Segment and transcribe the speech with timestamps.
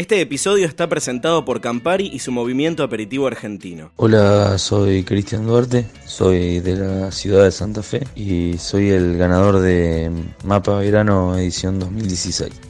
[0.00, 3.92] Este episodio está presentado por Campari y su movimiento aperitivo argentino.
[3.96, 9.60] Hola, soy Cristian Duarte, soy de la ciudad de Santa Fe y soy el ganador
[9.60, 10.10] de
[10.42, 12.69] Mapa Verano edición 2016.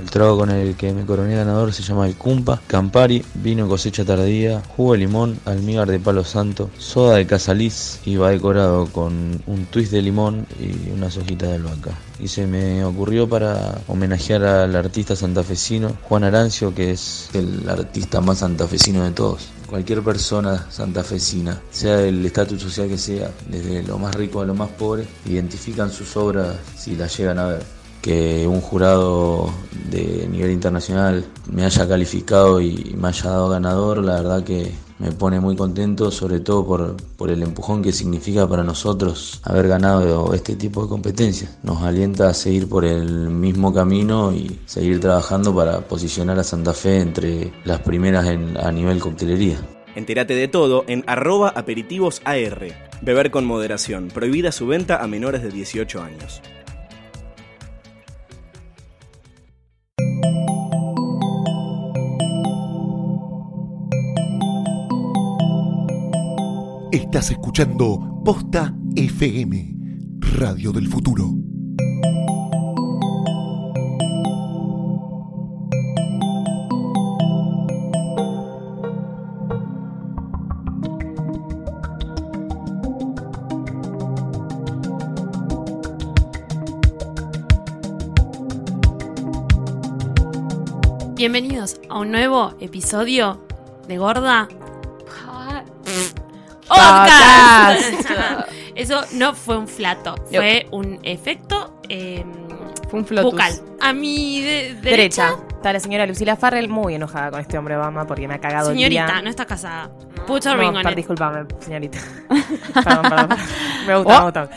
[0.00, 4.04] El trago con el que me coroné ganador se llama el Cumpa, Campari, vino cosecha
[4.04, 9.42] tardía, jugo de limón, almíbar de palo santo, soda de casaliz y va decorado con
[9.46, 11.92] un twist de limón y unas hojitas de albahaca.
[12.18, 18.20] Y se me ocurrió para homenajear al artista santafesino Juan Arancio, que es el artista
[18.20, 19.48] más santafesino de todos.
[19.68, 24.54] Cualquier persona santafesina, sea del estatus social que sea, desde lo más rico a lo
[24.54, 27.73] más pobre, identifican sus obras si las llegan a ver
[28.04, 29.48] que un jurado
[29.90, 35.10] de nivel internacional me haya calificado y me haya dado ganador, la verdad que me
[35.10, 40.34] pone muy contento, sobre todo por, por, el empujón que significa para nosotros haber ganado
[40.34, 41.56] este tipo de competencias.
[41.62, 46.74] Nos alienta a seguir por el mismo camino y seguir trabajando para posicionar a Santa
[46.74, 49.56] Fe entre las primeras en, a nivel coctelería.
[49.94, 52.66] Entérate de todo en arroba aperitivosAR.
[53.00, 54.08] Beber con moderación.
[54.08, 56.42] Prohibida su venta a menores de 18 años.
[66.94, 69.74] Estás escuchando Posta FM,
[70.38, 71.28] Radio del Futuro.
[91.16, 93.44] Bienvenidos a un nuevo episodio
[93.88, 94.48] de Gorda
[96.74, 98.50] Podcast.
[98.74, 102.24] Eso no fue un flato, fue un efecto eh,
[102.90, 103.30] Fue un flotus.
[103.32, 103.52] vocal.
[103.80, 105.34] A mi de- derecha, Derecha.
[105.54, 108.70] Está la señora Lucila Farrell muy enojada con este hombre Obama porque me ha cagado
[108.70, 109.22] señorita, el día.
[109.22, 109.90] no está casada.
[110.26, 110.96] Put a No, ring on per- it.
[110.96, 111.98] discúlpame, señorita.
[112.84, 113.28] perdón, perdón.
[113.86, 114.50] Me gusta, me gusta.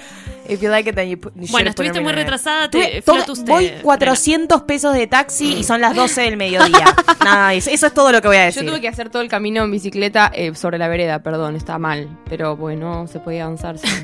[0.50, 1.48] If you like it, then you put- you.
[1.52, 3.82] Bueno, estuviste a muy retrasada, te, voy frena.
[3.84, 6.86] 400 pesos de taxi y son las 12 del mediodía.
[7.24, 8.64] Nada, eso, eso es todo lo que voy a decir.
[8.64, 11.78] Yo tuve que hacer todo el camino en bicicleta eh, sobre la vereda, perdón, está
[11.78, 12.10] mal.
[12.30, 13.78] Pero bueno, se podía avanzar.
[13.78, 13.88] sí.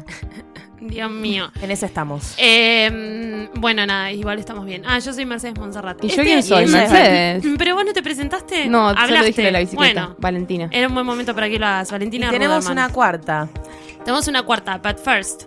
[0.85, 1.49] Dios mío.
[1.61, 2.33] En ese estamos.
[2.37, 4.83] Eh, bueno, nada, igual estamos bien.
[4.85, 5.97] Ah, yo soy Mercedes Monserrat.
[6.03, 6.63] ¿Y yo Este- quién soy?
[6.65, 7.43] y ella es- Mercedes.
[7.57, 8.65] Pero vos no te presentaste.
[8.67, 9.13] No, hablaste.
[9.13, 10.01] solo dije de la bicicleta.
[10.01, 10.67] Bueno, Valentina.
[10.73, 11.87] era un buen momento para que lo hagas.
[11.87, 12.85] Y Valentina tenemos Ruderman.
[12.85, 13.49] una cuarta.
[14.03, 15.43] Tenemos una cuarta, but first.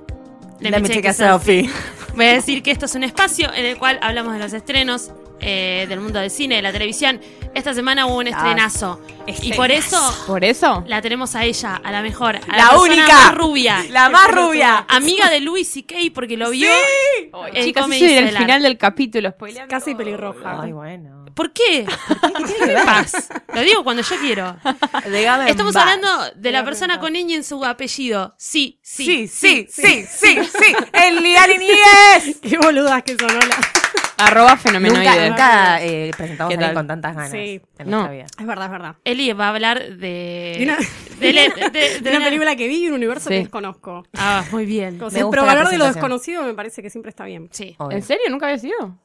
[0.60, 1.70] Let me take a selfie.
[2.14, 5.10] Voy a decir que esto es un espacio en el cual hablamos de los estrenos
[5.40, 7.20] eh, del mundo del cine, de la televisión.
[7.54, 9.00] Esta semana hubo un estrenazo.
[9.42, 10.82] Y por eso ¿Por eso?
[10.86, 13.06] la tenemos a ella, a la mejor, a la, La única.
[13.06, 13.84] más rubia.
[13.90, 14.86] La más rubia.
[14.88, 15.94] Amiga de Louis C.K.
[16.14, 16.68] porque lo vio.
[17.52, 19.30] en Chicas, Comedy eso es el final del capítulo.
[19.30, 20.62] spoileando Casi pelirroja.
[20.62, 21.15] Ay, bueno.
[21.36, 21.84] ¿Por qué?
[22.58, 23.44] ¿Qué me pasa?
[23.54, 24.56] Lo digo cuando yo quiero.
[25.10, 25.82] Déjame en Estamos paz.
[25.82, 28.34] hablando de la persona con ñ en su apellido.
[28.38, 30.74] Sí, sí, Sí, sí, sí, sí, sí.
[30.94, 32.38] El Liani Níguez.
[32.42, 33.56] Qué boludas que son, hola.
[34.18, 35.28] Arroba fenomenoide.
[35.28, 37.30] Nunca, nunca eh, presentamos ¿Qué a con tantas ganas.
[37.30, 37.60] Sí.
[37.78, 37.98] en No.
[37.98, 38.26] nuestra vida.
[38.40, 38.94] Es verdad, es verdad.
[39.04, 40.54] Eli va a hablar de.
[40.56, 40.78] De una,
[41.20, 43.34] de, le- de- de de una una- película que vi y un universo Sí.
[43.34, 44.06] que desconozco.
[44.16, 45.02] Ah, muy bien.
[45.02, 47.50] O sea, pero la hablar de lo desconocido me parece que siempre está bien.
[47.52, 47.74] Sí.
[47.78, 47.94] Obvio.
[47.94, 48.24] ¿En serio?
[48.30, 48.98] ¿Nunca había sido?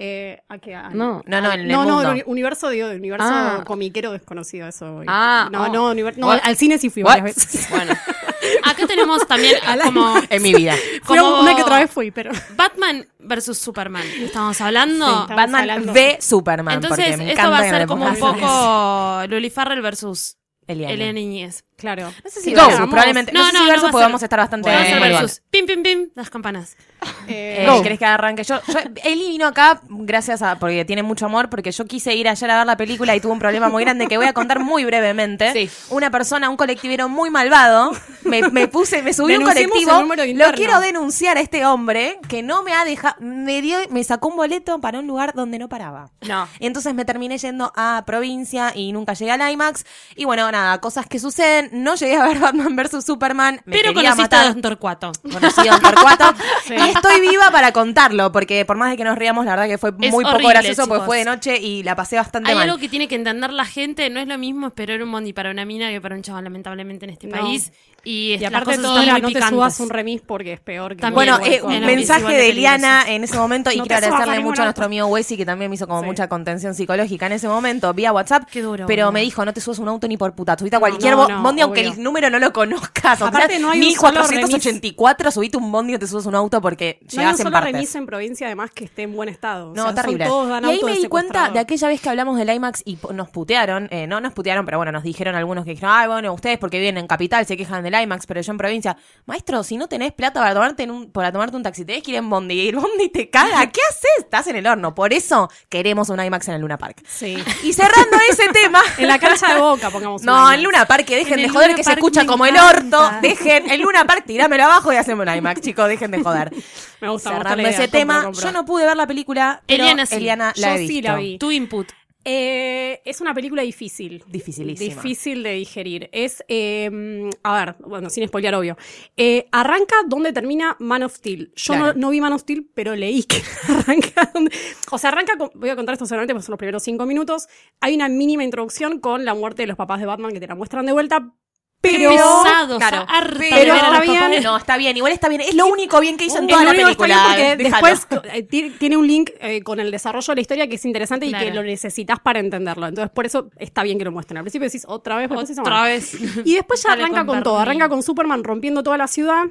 [0.00, 0.76] Eh, ¿a qué?
[0.76, 1.22] A- No.
[1.26, 2.22] No, no, en el no, no, mundo.
[2.26, 3.64] universo, digo, el universo Ah.
[3.66, 4.92] comiquero desconocido, eso.
[4.92, 5.06] voy.
[5.08, 5.68] Ah, no, oh.
[5.68, 7.18] no, univer- no, al cine sí fui What?
[7.18, 7.68] varias veces.
[7.70, 7.94] Bueno.
[8.64, 10.76] Acá tenemos también como En mi vida.
[11.04, 12.30] Como- una que otra vez fui, pero.
[12.56, 14.06] Batman versus Superman.
[14.20, 15.04] Estamos hablando.
[15.04, 16.74] Sí, estamos Batman hablando- ve Superman.
[16.76, 20.36] Entonces, porque me esto encanta va a ser como un poco Luli Farrell versus
[20.68, 21.12] Eliana.
[21.12, 21.64] Niñez.
[21.78, 22.12] Claro.
[22.24, 22.66] No sé si Go.
[22.66, 23.32] versus, probablemente.
[23.32, 24.68] No, No, sé no, si no versus ser- a estar bastante.
[24.68, 25.30] Igual.
[25.50, 26.08] Pim, pim, pim.
[26.14, 26.76] Las campanas.
[27.28, 27.80] Eh, Eh.
[27.82, 28.42] ¿Querés que arranque?
[28.42, 30.58] Yo, yo, Eli vino acá gracias a.
[30.58, 33.32] porque tiene mucho amor, porque yo quise ir ayer a ver la película y tuve
[33.32, 35.52] un problema muy grande que voy a contar muy brevemente.
[35.52, 35.70] Sí.
[35.90, 37.92] Una persona, un colectivero muy malvado,
[38.24, 40.02] me, me puse, me subí un colectivo.
[40.34, 43.14] Lo quiero denunciar a este hombre que no me ha dejado.
[43.20, 46.10] Me dio, me sacó un boleto para un lugar donde no paraba.
[46.22, 46.48] No.
[46.58, 49.84] Y entonces me terminé yendo a provincia y nunca llegué al IMAX.
[50.16, 51.67] Y bueno, nada, cosas que suceden.
[51.72, 53.60] No llegué a ver Batman vs Superman.
[53.64, 55.12] Me Pero conociste matar a Don Torcuato.
[55.22, 56.34] conocido en Torcuato.
[56.68, 59.78] Y estoy viva para contarlo, porque por más de que nos riamos, la verdad que
[59.78, 62.54] fue Es muy poco horrible, gracioso, porque fue de noche y la pasé bastante Hay
[62.56, 62.68] mal.
[62.68, 64.08] algo que tiene que entender la gente.
[64.10, 67.04] No es lo mismo esperar un bondi para una mina que para un chaval, lamentablemente,
[67.06, 67.38] en este No.
[67.40, 67.72] país.
[68.04, 71.00] Y, Y aparte cosas todo era, no te subas un remis porque es peor que
[71.02, 71.14] También.
[71.14, 73.12] Bueno, un eh, un mensaje de de Eliana peligroso.
[73.16, 75.68] en ese momento y No quiero subas agradecerle mucho a nuestro amigo Wesley que también
[75.70, 76.06] me hizo como Sí.
[76.06, 78.44] mucha contención psicológica en ese momento vía WhatsApp.
[78.50, 80.56] Qué duro, Pero me dijo, no te subas un auto ni por puta.
[80.56, 81.42] Subiste a cualquier no, bo- no.
[81.42, 81.92] bondi aunque obvio.
[81.94, 83.20] el número no lo conozcas.
[83.20, 86.34] O Aparte, sea, no hay un solo 1484, subite un bondi o te subes un
[86.34, 87.72] auto porque No hay un llegás en solo partes.
[87.72, 89.72] remis en provincia, además, que esté en buen estado.
[89.74, 90.26] No, terrible.
[90.26, 93.28] y ahí me de di cuenta de aquella vez que hablamos del IMAX y nos
[93.28, 96.58] putearon, eh, no nos putearon, pero bueno, nos dijeron algunos que dijeron, ay, bueno, ustedes
[96.58, 98.96] porque viven en capital se quejan del IMAX, pero yo en provincia.
[99.26, 102.12] Maestro, si no tenés plata para tomarte, en un, para tomarte un taxi, tenés que
[102.12, 103.66] ir en bondi y el bondi te caga.
[103.72, 104.10] ¿Qué haces?
[104.18, 104.94] Estás en el horno.
[104.94, 107.02] Por eso queremos un IMAX en el Luna Park.
[107.06, 107.42] Sí.
[107.62, 108.82] Y cerrando ese tema.
[108.98, 111.50] En la cancha de boca, pongamos No, en Luna Park, que dejen En de el
[111.50, 113.10] joder, Luna que se escucha como el orto.
[113.22, 116.52] Dejen, en Luna Park, tirámelo abajo y hacemos un IMAX, chicos, dejen de joder.
[117.00, 118.42] Me gusta, Cerrando idea, ese compro, tema, compro.
[118.42, 120.16] yo no pude ver la película, pero Eliana sí.
[120.16, 121.38] Eliana la Yo he sí la vi.
[121.38, 121.88] Tu input.
[122.30, 124.22] Eh, es una película difícil.
[124.28, 124.94] Dificilísima.
[124.94, 126.10] Difícil de digerir.
[126.12, 128.76] Es, eh, a ver, bueno, sin spoilear, obvio.
[129.16, 131.50] Eh, arranca donde termina Man of Steel.
[131.56, 131.94] Yo Claro.
[131.94, 134.50] no, no vi Man of Steel, pero leí que arranca donde...
[134.90, 135.50] O sea, arranca con...
[135.54, 137.48] Voy a contar esto solamente porque son los primeros cinco minutos.
[137.80, 140.54] Hay una mínima introducción con la muerte de los papás de Batman que te la
[140.54, 141.32] muestran de vuelta.
[141.80, 142.10] Pero...
[142.10, 143.06] Pesados, claro,
[143.50, 144.42] pero está bien.
[144.42, 145.40] No, está bien, igual está bien.
[145.42, 147.24] Es lo único bien que hizo en toda la película.
[147.28, 150.74] porque después eh, ti- tiene un link eh, con el desarrollo de la historia que
[150.74, 152.86] es interesante y que lo necesitas para entenderlo.
[152.88, 154.38] Entonces, por eso está bien que lo muestren.
[154.38, 156.14] Al principio decís otra vez, Otra vez.
[156.44, 157.58] Y después ya Dale arranca con con, todo.
[157.58, 159.44] Arranca con Superman rompiendo toda la ciudad.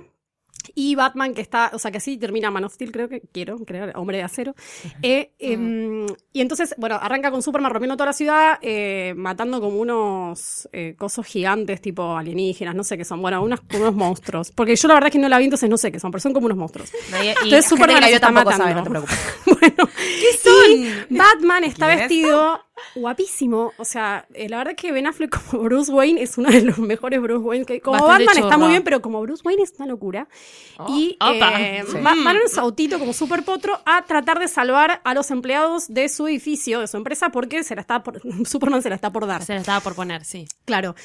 [0.76, 3.58] Y Batman, que está, o sea, que sí termina Man of Steel, creo que quiero
[3.60, 4.56] creer, hombre de acero.
[5.02, 9.80] Eh, em, y entonces, bueno, arranca con Superman rompiendo toda la ciudad, eh, matando como
[9.80, 13.22] unos eh, cosos gigantes, tipo alienígenas, no sé qué son.
[13.22, 14.52] Bueno, unos, unos monstruos.
[14.52, 16.22] Porque yo la verdad es que no la vi, entonces no sé qué son, pero
[16.22, 16.92] son como unos monstruos.
[16.94, 18.64] Y Entonces gente Superman la está matando.
[18.64, 19.18] sabe, no te preocupes.
[19.46, 21.18] bueno, ¿qué son?
[21.18, 22.62] Batman está vestido
[22.96, 23.74] guapísimo.
[23.78, 26.78] O sea, la verdad es que Ben Affleck como Bruce Wayne es uno de los
[26.78, 27.66] mejores Bruce Wayne.
[27.66, 30.28] Que, como Bastante Batman está muy bien, pero como Bruce Wayne es una locura.
[30.88, 31.60] Y Opa.
[31.62, 31.98] eh, Sí.
[31.98, 35.88] va- van en su autito como super potro a tratar de salvar a los empleados
[35.88, 39.12] de su edificio, de su empresa, porque se la está por, Superman se la está
[39.12, 39.44] por dar.
[39.44, 40.48] Se la estaba por poner, sí.
[40.66, 40.96] Claro.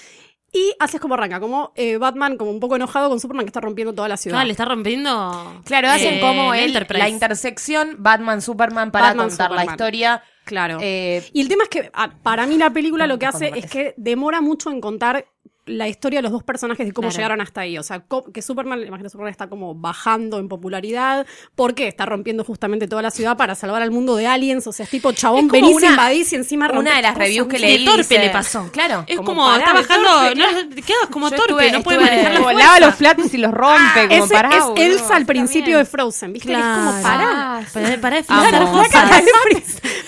[0.55, 3.49] Y así es como arranca, como eh, Batman como un poco enojado con Superman que
[3.49, 4.35] está rompiendo toda la ciudad.
[4.37, 5.63] Claro, le está rompiendo.
[5.65, 6.99] Claro, hacen eh, como el el- Enterprise.
[7.03, 10.23] la intersección Batman-Superman para Batman, contar la historia.
[10.45, 10.77] Claro.
[10.83, 13.65] Eh, Y el tema es que ah, para mí la película lo que hace es
[13.71, 15.25] que demora mucho en contar
[15.65, 17.17] la historia de los dos personajes y cómo Claro.
[17.19, 17.79] llegaron hasta ahí.
[17.79, 18.03] O sea,
[18.35, 21.25] que Superman, la imagen de Superman está como bajando en popularidad
[21.55, 24.67] porque está rompiendo justamente toda la ciudad para salvar al mundo de aliens.
[24.67, 27.47] O sea, es tipo chabón, Es venís, una- invadís y encima una de las reviews
[27.47, 28.71] que De leí torpe dice- le pasó.
[28.73, 29.05] Claro.
[29.07, 30.09] Es como como, pará, está de bajando.
[30.11, 33.33] torpe, no, te quedas como Yo torpe, estuve- no puede manejar la lava los platos
[33.35, 34.83] y los rompe, como Ese pará, es boludo.
[34.83, 35.79] Elsa al principio bien.
[35.79, 36.53] de Frozen, ¿viste?
[36.53, 37.03] Es como Claro.
[37.03, 37.67] pará.
[37.73, 38.51] Para, para de frizar.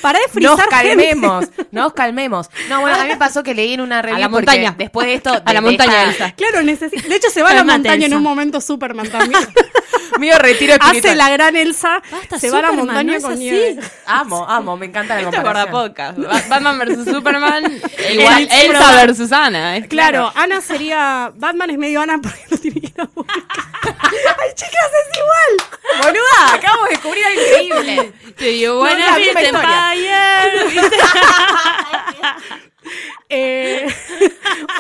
[0.03, 2.51] Para de frizar- de Nos calmemos, nos calmemos.
[2.69, 4.75] No, bueno, a mí me pasó que leí en una review la porque montaña.
[4.77, 5.43] después de esto...
[5.45, 6.33] A la montaña, Elsa.
[6.33, 7.09] Claro, necesita.
[7.09, 9.41] De hecho, se va a la montaña en un momento Superman también.
[10.19, 10.97] Mío retiro espiritual.
[11.13, 12.01] Hace la gran Elsa.
[12.11, 13.41] Basta, se va a la montaña no es con así.
[13.43, 13.81] nieve.
[14.07, 15.73] Amo, amo, me encanta la Esto comparación.
[15.73, 16.19] podcast.
[16.19, 17.65] Ba- Batman versus Superman.
[18.13, 19.07] Igual El Elsa Superman.
[19.07, 19.77] versus Ana.
[19.77, 21.33] es Claro, Ana sería.
[21.35, 23.37] Batman es medio Ana porque lo tiene que ir a buscar.
[23.83, 26.03] ¡Ay, chicas, es igual!
[26.03, 28.13] Boluda, acabamos de descubrir algo increíble.
[28.37, 29.17] Te dio No, buena.
[29.17, 30.97] Empire, ¿viste?
[33.31, 33.87] Eh,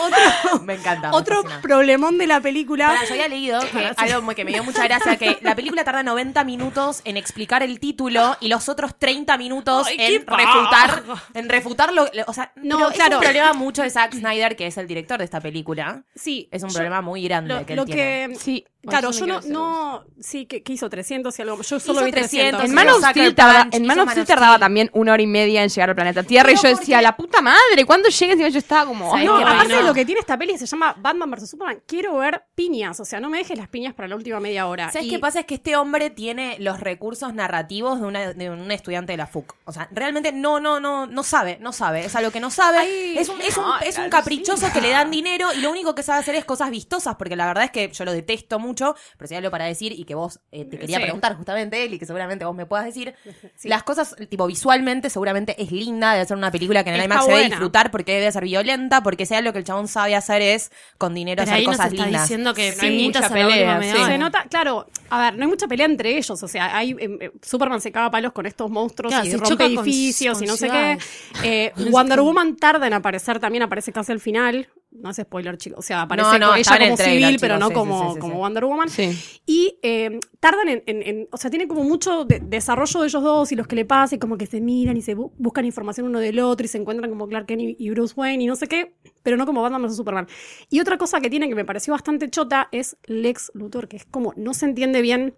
[0.00, 0.18] otro
[0.64, 1.10] Me encanta.
[1.10, 1.60] me otro fascina.
[1.62, 2.88] problemón de la película.
[2.88, 5.84] Pará, yo había leído que algo muy- que me dio mucha gracia que la película
[5.84, 10.26] tarda 90 minutos en explicar el título y los otros 30 minutos Ay, qué en
[10.26, 11.24] refutar paja.
[11.34, 13.16] en refutar lo, lo- o sea, No, no, es claro.
[13.18, 16.02] un problema mucho de Zack Snyder que es el director de esta película.
[16.14, 16.48] Sí.
[16.50, 18.28] Es un yo- problema muy grande Lo, que él lo tiene.
[18.28, 18.36] que.
[18.38, 18.64] Sí.
[18.86, 20.04] Claro, yo no.
[20.20, 21.56] sí, que, que hizo 300 y algo.
[21.62, 22.60] Yo solo Hizo vi 300.
[22.60, 24.28] 300, En Man of Steel, el tarda- punch, en Man hizo of Man Steel of
[24.28, 24.60] tardaba Steel.
[24.60, 27.16] también una hora y media en llegar al planeta Tierra y yo decía, porque- la
[27.16, 28.32] puta madre, ¿cuándo llega?
[28.34, 29.06] Encima yo estaba como...
[29.10, 29.44] ¿Sabes ay, No, qué?
[29.44, 29.78] aparte no.
[29.78, 31.82] de lo que tiene esta peli se llama Batman vs Superman.
[31.86, 32.98] Quiero ver piñas.
[33.00, 34.90] O sea, no me dejes las piñas para la última media hora.
[34.90, 35.40] ¿Sabes Y- qué pasa?
[35.40, 39.26] Es que este hombre tiene los recursos narrativos de, una, de un estudiante de la
[39.26, 39.54] FUC.
[39.64, 42.04] O sea, realmente no, no, no, no sabe, no sabe.
[42.06, 43.18] Es algo que no sabe.
[43.18, 46.02] es un, es un, es un caprichoso que le dan dinero y lo único que
[46.02, 49.28] sabe hacer es cosas vistosas, porque la verdad es que yo lo detesto mucho, pero
[49.28, 51.02] si hay algo para decir y que vos eh, te quería Sí.
[51.02, 53.14] preguntar justamente, él, y que seguramente vos me puedas decir,
[53.64, 57.14] las cosas, tipo, visualmente seguramente es linda, debe ser una película que en el Está
[57.14, 60.14] IMAX se debe disfrutar porque debe ser violenta, porque sea lo que el chabón sabe
[60.14, 62.22] hacer es con dinero Pero hacer ahí nos cosas está lindas.
[62.22, 64.04] diciendo que Sí, no hay mucha pelea, sí.
[64.06, 67.18] Se nota, claro, a ver, no hay mucha pelea entre ellos, o sea, hay em,
[67.20, 70.40] eh, Superman se caga palos con estos monstruos Claro, y se rompe choca con- edificios
[70.42, 70.98] y no sé qué.
[71.42, 74.68] Eh, Wonder Woman tarda en aparecer, también aparece casi al final.
[74.94, 75.80] No es spoiler, chicos.
[75.80, 78.06] O sea, aparece No, no, ella el como trailer, civil, pero no sí, como, sí,
[78.08, 78.34] sí, sí, como.
[78.38, 78.88] Wonder Woman.
[78.88, 79.10] Sí.
[79.44, 83.22] Y eh, tardan en, en- en- O sea, tiene como mucho de- desarrollo de ellos
[83.22, 85.64] dos y los que le pasa y como que se miran y se bu- buscan
[85.64, 88.46] información uno del otro y se encuentran como Clark Kent y, y Bruce Wayne y
[88.46, 90.26] no sé qué, pero no como Batman vs Superman.
[90.70, 94.04] Y otra cosa que tiene que me pareció bastante chota es Lex Luthor, que es
[94.06, 95.34] como no se entiende bien.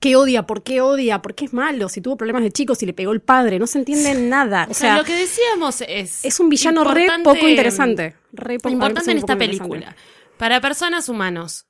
[0.00, 0.46] ¿Qué odia?
[0.46, 1.20] ¿Por qué odia?
[1.22, 1.88] ¿Por qué es malo?
[1.90, 4.64] Si tuvo problemas de chico, si le pegó el padre, no se entiende nada.
[4.66, 6.24] O O sea, sea, lo que decíamos es.
[6.24, 8.16] es un villano re poco interesante.
[8.32, 9.94] Re poco- importante en esta película.
[10.38, 11.66] Para personas humanos.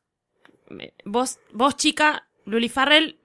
[1.04, 3.18] Vos, vos chica, Luli Farrell,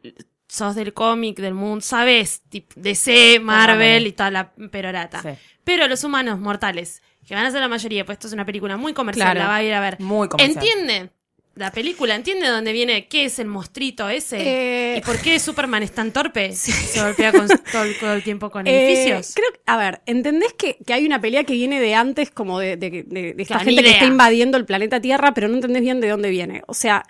[0.48, 2.42] sos del cómic, del mundo, sabes,
[2.76, 5.22] DC, Marvel y toda la perorata.
[5.22, 5.30] Sí.
[5.64, 8.78] Pero los humanos mortales, que van a ser la mayoría, pues esto es una película
[8.78, 9.40] muy comercial, Claro.
[9.42, 10.00] la va a ir a ver.
[10.00, 10.64] Muy comercial.
[10.66, 11.12] ¿Entiende?
[11.56, 13.08] La película, ¿entiende dónde viene?
[13.08, 14.38] ¿Qué es el mostrito ese?
[14.42, 16.52] Eh, ¿Y por qué Superman es tan torpe?
[16.54, 19.34] Se golpea con- todo, el, todo el tiempo con Eh, edificios.
[19.34, 22.76] creo a ver, ¿entendés que, que hay una pelea que viene de antes, como de,
[22.78, 25.82] de- de- de esta Claro, gente que está invadiendo el planeta Tierra, pero no entendés
[25.82, 26.62] bien de dónde viene?
[26.68, 27.04] O sea,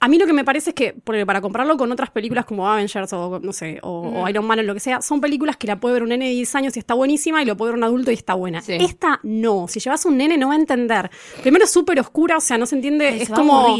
[0.00, 2.68] a mí lo que me parece es que, porque para compararlo con otras películas como
[2.68, 5.66] Avengers o, no sé, o, o Iron Man o lo que sea, son películas que
[5.66, 7.78] la puede ver un nene de 10 años y está buenísima y lo puede ver
[7.78, 8.62] un adulto y está buena.
[8.62, 8.72] Sí.
[8.80, 9.66] Esta no.
[9.68, 11.10] Si llevas un nene no va a entender.
[11.42, 13.08] Primero es súper oscura, o sea, no se entiende.
[13.08, 13.76] Ay, es se va a como.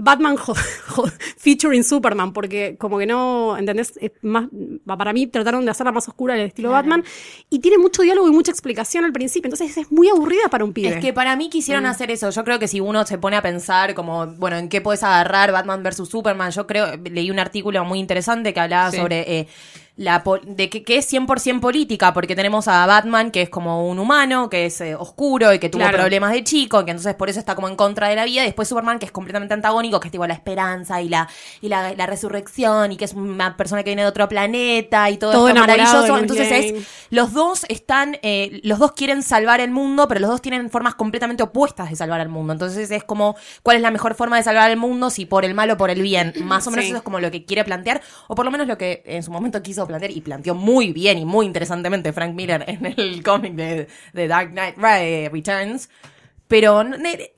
[0.00, 0.54] Batman jo-
[0.88, 3.94] jo- featuring Superman, porque como que no, ¿entendés?
[4.00, 4.46] Es más,
[4.86, 7.02] para mí trataron de hacerla más oscura del estilo Batman,
[7.50, 10.72] y tiene mucho diálogo y mucha explicación al principio, entonces es muy aburrida para un
[10.72, 10.90] pibe.
[10.90, 12.30] Es que para mí quisieron hacer eso.
[12.30, 15.50] Yo creo que si uno se pone a pensar como, bueno, ¿en qué puedes agarrar
[15.50, 16.52] Batman versus Superman?
[16.52, 18.98] Yo creo, leí un artículo muy interesante que hablaba Sí.
[18.98, 19.48] sobre eh,
[19.98, 23.98] la de que, que es 100% política, porque tenemos a Batman, que es como un
[23.98, 25.98] humano, que es eh, oscuro y que tuvo Claro.
[25.98, 28.46] problemas de chico, que entonces por eso está como en contra de la vida, y
[28.46, 31.28] después Superman, que es completamente antagónico, que es tipo la esperanza y la,
[31.60, 35.16] y la, la resurrección, y que es una persona que viene de otro planeta y
[35.18, 36.16] todo, Todo esto maravilloso.
[36.16, 40.40] Entonces es los dos están, eh, los dos quieren salvar el mundo, pero los dos
[40.42, 42.52] tienen formas completamente opuestas de salvar al mundo.
[42.52, 45.10] Entonces es como, ¿cuál es la mejor forma de salvar al mundo?
[45.10, 46.34] Si por el mal o por el bien.
[46.44, 46.90] Más o menos Sí.
[46.90, 49.32] eso es como lo que quiere plantear, o por lo menos lo que en su
[49.32, 53.88] momento quiso y planteó muy bien y muy interesantemente Frank Miller en el cómic de,
[54.12, 54.76] de Dark Knight
[55.32, 55.88] Returns.
[56.48, 56.82] Pero,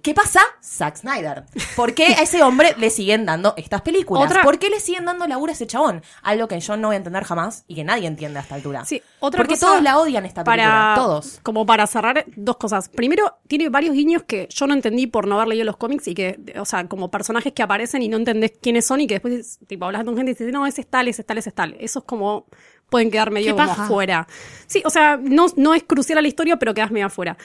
[0.03, 0.41] ¿qué pasa?
[0.63, 1.45] Zack Snyder.
[1.75, 4.25] ¿Por qué a ese hombre le siguen dando estas películas?
[4.31, 6.03] Otra- ¿Por qué le siguen dando laburo a ese chabón?
[6.23, 8.85] Algo que yo no voy a entender jamás y que nadie entiende a esta altura.
[8.85, 11.41] Sí, otra Porque cosa todos la odian esta película, para, todos.
[11.43, 12.89] Como para cerrar, dos cosas.
[12.89, 16.15] Primero, tiene varios guiños que yo no entendí por no haber leído los cómics y
[16.15, 19.59] que, o sea, como personajes que aparecen y no entendés quiénes son y que después,
[19.67, 21.55] tipo, hablas con gente y dices, no, ese es tal, ese es tal, ese es
[21.57, 21.77] tal.
[21.81, 22.47] Eso es como,
[22.89, 24.27] pueden quedar medio como afuera.
[24.67, 27.37] Sí, o sea, no, no es crucial a la historia, pero quedas medio afuera.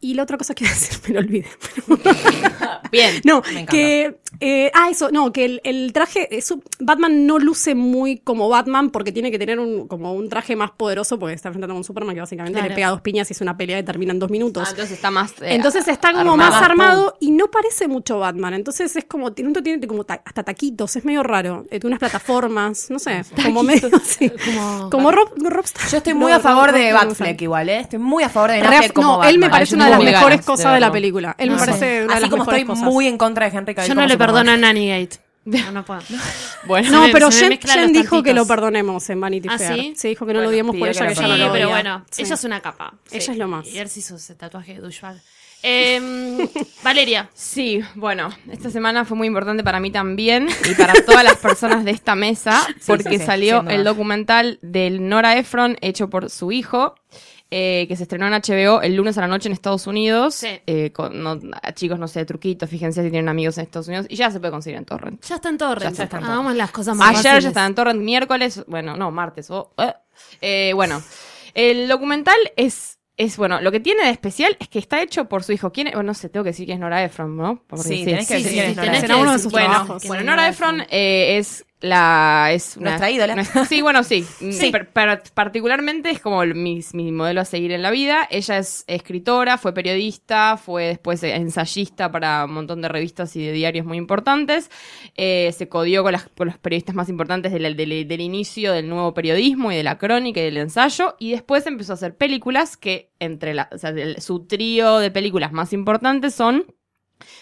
[0.00, 1.46] Y la otra cosa que iba a decir, me lo olvidé.
[2.92, 3.20] Bien.
[3.24, 4.16] No, Me que.
[4.40, 6.34] Eh, ah, eso, no, que el, el traje.
[6.36, 10.56] eso, Batman no luce muy como Batman porque tiene que tener un, como un traje
[10.56, 12.68] más poderoso porque está enfrentando a un Superman que básicamente Claro.
[12.68, 14.64] le pega dos piñas y es una pelea que termina en dos minutos.
[14.66, 15.32] Ah, entonces está más.
[15.42, 16.36] eh, Entonces está como armado.
[16.52, 18.54] más armado y no parece mucho Batman.
[18.54, 21.64] Entonces es como, tiene, tiene como ta- hasta taquitos, es medio raro.
[21.70, 24.30] Eh, Tiene unas plataformas, no sé, como medio así.
[24.44, 25.30] Como- Como Rob.
[25.90, 27.80] Yo estoy muy No, a favor Rob- de Rob- Batfleck igual, ¿eh?
[27.80, 28.62] Estoy muy a favor de
[28.94, 29.50] como no, él me Batman.
[29.50, 31.34] parece una de las mejores ganas cosas de la película.
[31.38, 32.84] Él me parece una de Así las como mejores estoy cosas.
[32.92, 34.60] muy en contra de Henry Cavill Yo no como le Superman.
[34.60, 35.18] Nanny Gate.
[35.44, 36.00] No, no puedo.
[36.66, 39.74] Bueno, No, Se pero se me Jen, dijo que lo perdonemos en Vanity ¿Ah, Fair.
[39.78, 39.94] sí?
[39.96, 41.52] Sí, dijo que no Bueno, lo odiemos por ella, que que ella no Sí, lo
[41.52, 42.22] pero bueno, Sí.
[42.22, 42.94] ella es una capa.
[43.10, 43.66] Ella es lo más.
[43.68, 45.16] Y él se hizo ese tatuaje de douchebag.
[45.66, 46.46] Eh,
[46.82, 47.30] Valeria.
[47.32, 51.86] Sí, bueno, esta semana fue muy importante para mí también y para todas las personas
[51.86, 56.52] de esta mesa, porque sí, sí, salió el documental del Nora Ephron hecho por su
[56.52, 56.96] hijo,
[57.50, 60.34] eh, que se estrenó en HBO el lunes a la noche en Estados Unidos.
[60.34, 60.48] Sí.
[60.66, 64.06] Eh, con, no- a chicos, no sé, truquitos, fíjense si tienen amigos en Estados Unidos,
[64.08, 65.22] y ya se puede conseguir en Torrent.
[65.24, 65.96] Ya está en Torrent.
[65.96, 67.42] Ya está en Hagamos las cosas más Ayer fáciles.
[67.44, 69.50] ya estaba en Torrent, miércoles, bueno, no, martes.
[69.50, 69.72] o
[70.40, 70.72] eh.
[70.74, 71.02] Bueno,
[71.54, 75.44] el documental es, es, bueno, lo que tiene de especial es que está hecho por
[75.44, 75.70] su hijo.
[75.72, 75.94] ¿Quién es?
[75.94, 77.62] Bueno, no sé, tengo que decir que es Nora Ephron, ¿no?
[77.68, 79.68] Porque Sí, tenés que Sí, decir sí, quién sí, es Nora tenés que decir, bueno,
[79.70, 80.02] trabajos.
[80.02, 83.34] que Bueno, Nora Nora Ephron eh, es la es una- Nuestra ídola.
[83.36, 84.22] nuestra- sí, bueno, sí.
[84.22, 84.70] Sí.
[84.70, 88.26] Per- per- particularmente es como mi, mi modelo a seguir en la vida.
[88.30, 93.52] Ella es escritora, fue periodista, fue después ensayista para un montón de revistas y de
[93.52, 94.70] diarios muy importantes.
[95.16, 98.88] Eh, se codió con, las- con los periodistas más importantes del, del- del inicio del
[98.88, 101.16] nuevo periodismo y de la crónica y del ensayo.
[101.18, 105.10] Y después empezó a hacer películas que entre la, o sea, el- su trío de
[105.10, 106.64] películas más importantes son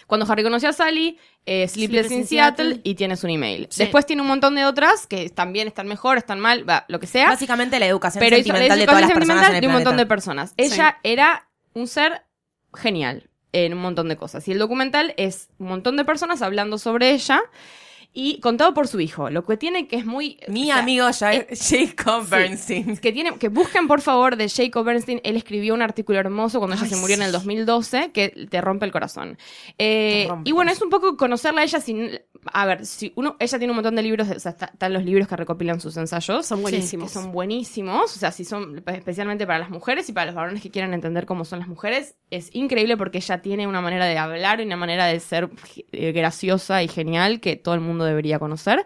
[0.07, 2.81] cuando Harry conoció a Sally, eh, Sleepless, Sleepless in Seattle, Seattle.
[2.83, 3.67] y tienes un email.
[3.69, 3.83] Sí.
[3.83, 7.07] Después tiene un montón de otras que también están mejor, están mal, va, lo que
[7.07, 7.29] sea.
[7.29, 10.05] Básicamente la educación pero sentimental de todas las personas en el de un montón de
[10.05, 10.53] personas.
[10.57, 12.23] Ella era un ser
[12.73, 14.47] genial en un montón de cosas.
[14.47, 17.41] Y el documental es un montón de personas hablando sobre ella
[18.15, 19.29] y contado por su hijo.
[19.31, 20.37] Lo que tiene que es muy...
[20.47, 22.97] Mi o sea, amigo Ja- Jacob Sí, Bernstein.
[22.97, 25.19] que, tiene, que busquen por favor de Jacob Bernstein.
[25.23, 27.33] Él escribió un artículo hermoso cuando ella Ay, se murió en el sí.
[27.33, 29.37] 2012 que te rompe el corazón.
[29.79, 32.11] Eh, y bueno, es un poco conocerla a ella sin...
[32.51, 35.05] A ver, si uno, ella tiene un montón de libros, o sea, está- están los
[35.05, 36.45] libros que recopilan sus ensayos.
[36.45, 37.09] Son Que buenísimos.
[37.11, 40.69] son buenísimos, o sea, si son especialmente para las mujeres y para los varones que
[40.69, 44.59] quieran entender cómo son las mujeres, es increíble porque ella tiene una manera de hablar
[44.59, 45.49] y una manera de ser
[45.93, 48.85] eh, graciosa y genial que todo el mundo mundo debería conocer.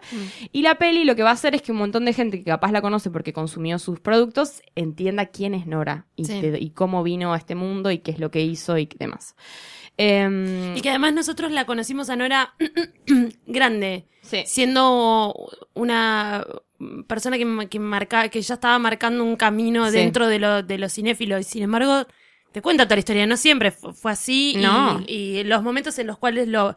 [0.52, 2.44] Y la peli lo que va a hacer es que un montón de gente que
[2.44, 6.40] capaz la conoce porque consumió sus productos entienda quién es Nora y, Sí.
[6.58, 9.34] y cómo vino a este mundo y qué es lo que hizo y demás.
[9.96, 12.54] Em, Y que además nosotros la conocimos a Nora
[13.46, 14.42] grande, sí.
[14.46, 15.34] siendo
[15.74, 16.44] una
[17.08, 19.96] persona que, que marca, que ya estaba marcando un camino Sí.
[19.96, 21.40] dentro de lo, de los cinéfilos.
[21.40, 22.06] Y sin embargo,
[22.52, 23.26] te cuenta toda la historia.
[23.26, 24.52] No siempre fu- fue así.
[24.56, 25.00] y- No.
[25.06, 26.76] Y, los momentos en los cuales lo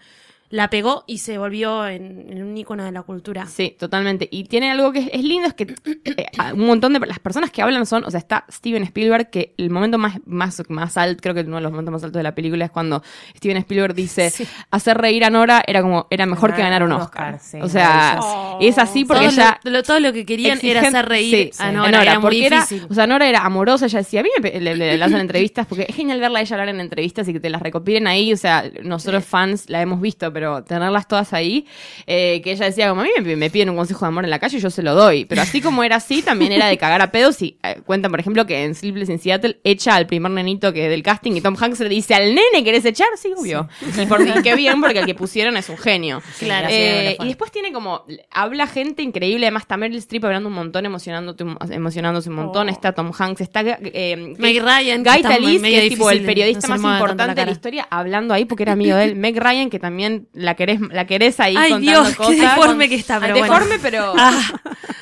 [0.51, 3.45] la pegó y se volvió en, en un ícono de la cultura.
[3.47, 4.27] Sí, totalmente.
[4.31, 5.73] Y tiene algo que es, es lindo, es que
[6.05, 9.29] eh, a- un montón de las personas que hablan son, o sea, está Steven Spielberg,
[9.29, 12.19] que el momento más, más, más alto, creo que uno de los momentos más altos
[12.19, 13.01] de la película es cuando
[13.37, 14.31] Steven Spielberg dice,
[14.69, 17.39] hacer reír a Nora era como, era mejor que ganar un Oscar.
[17.41, 18.19] sí, o sea,
[18.59, 19.59] es así porque todo, ella...
[19.63, 22.45] lo, lo- todo lo que querían era hacer reír sí, a Nora, era muy porque
[22.45, 22.87] era, difícil.
[22.89, 25.65] o sea, Nora era amorosa, ella decía, a mí me, le, le- le hacen entrevistas,
[25.65, 28.33] porque es genial verla a ella hablar en entrevistas y que te las recopilen ahí,
[28.33, 31.65] o sea, nosotros fans la hemos visto, pero tenerlas todas ahí,
[32.07, 34.29] eh, que ella decía, como a mí me, me piden un consejo de amor en
[34.29, 36.77] la calle y yo se lo doy, pero así como era así, también era de
[36.77, 40.07] cagar a pedos y eh, cuentan, por ejemplo, que en Sleepless in Seattle echa al
[40.07, 43.07] primer nenito que del casting y Tom Hanks le dice, al nene, ¿querés echar?
[43.17, 43.69] Sí, obvio.
[43.81, 46.21] Y, por, y qué bien, porque el que pusieron es un genio.
[46.39, 46.67] Claro.
[46.69, 50.85] Eh, y después tiene como, habla gente increíble, además está Meryl Streep hablando un montón,
[50.85, 55.89] emocionándote emocionándose un montón, está Tom Hanks, está eh, Meg Ryan, que Guy que es
[55.89, 59.05] tipo el periodista no más importante de la historia, hablando ahí porque era amigo de
[59.05, 59.15] él.
[59.21, 62.37] Meg Ryan, que también la querés, la querés ahí Ay, contando Dios, qué cosas.
[62.37, 63.53] deforme que está, pero bueno.
[63.53, 64.13] deforme, pero...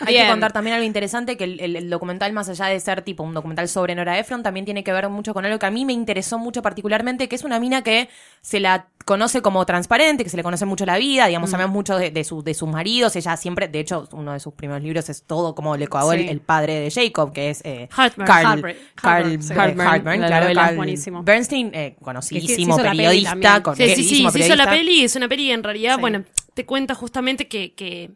[0.10, 3.02] Hay que contar también algo interesante, que el, el- el documental, más allá de ser
[3.02, 5.72] tipo un documental sobre Nora Ephron, también tiene que ver mucho con algo que a
[5.72, 8.10] mí me interesó mucho particularmente, que es una mina que
[8.42, 11.98] se la conoce como transparente, que se le conoce mucho la vida, digamos, sabemos mucho
[11.98, 15.10] de, de, su- de sus maridos, ella siempre, de hecho, uno de sus primeros libros
[15.10, 16.28] es todo como le coagó el, Sí.
[16.28, 18.28] el padre de Jacob, que es eh, Hartman.
[18.28, 18.76] Carl, Hartman.
[18.96, 19.54] Carl, Hartman, sí.
[19.54, 20.62] claro, novela.
[20.64, 21.24] Carl Buenísimo.
[21.24, 23.96] Bernstein, eh, Que conocidísimo peli periodista, también.
[23.96, 26.24] Sí, sí, sí, se hizo la peli, es una peli que en realidad, bueno,
[26.54, 28.12] te cuenta justamente que, que,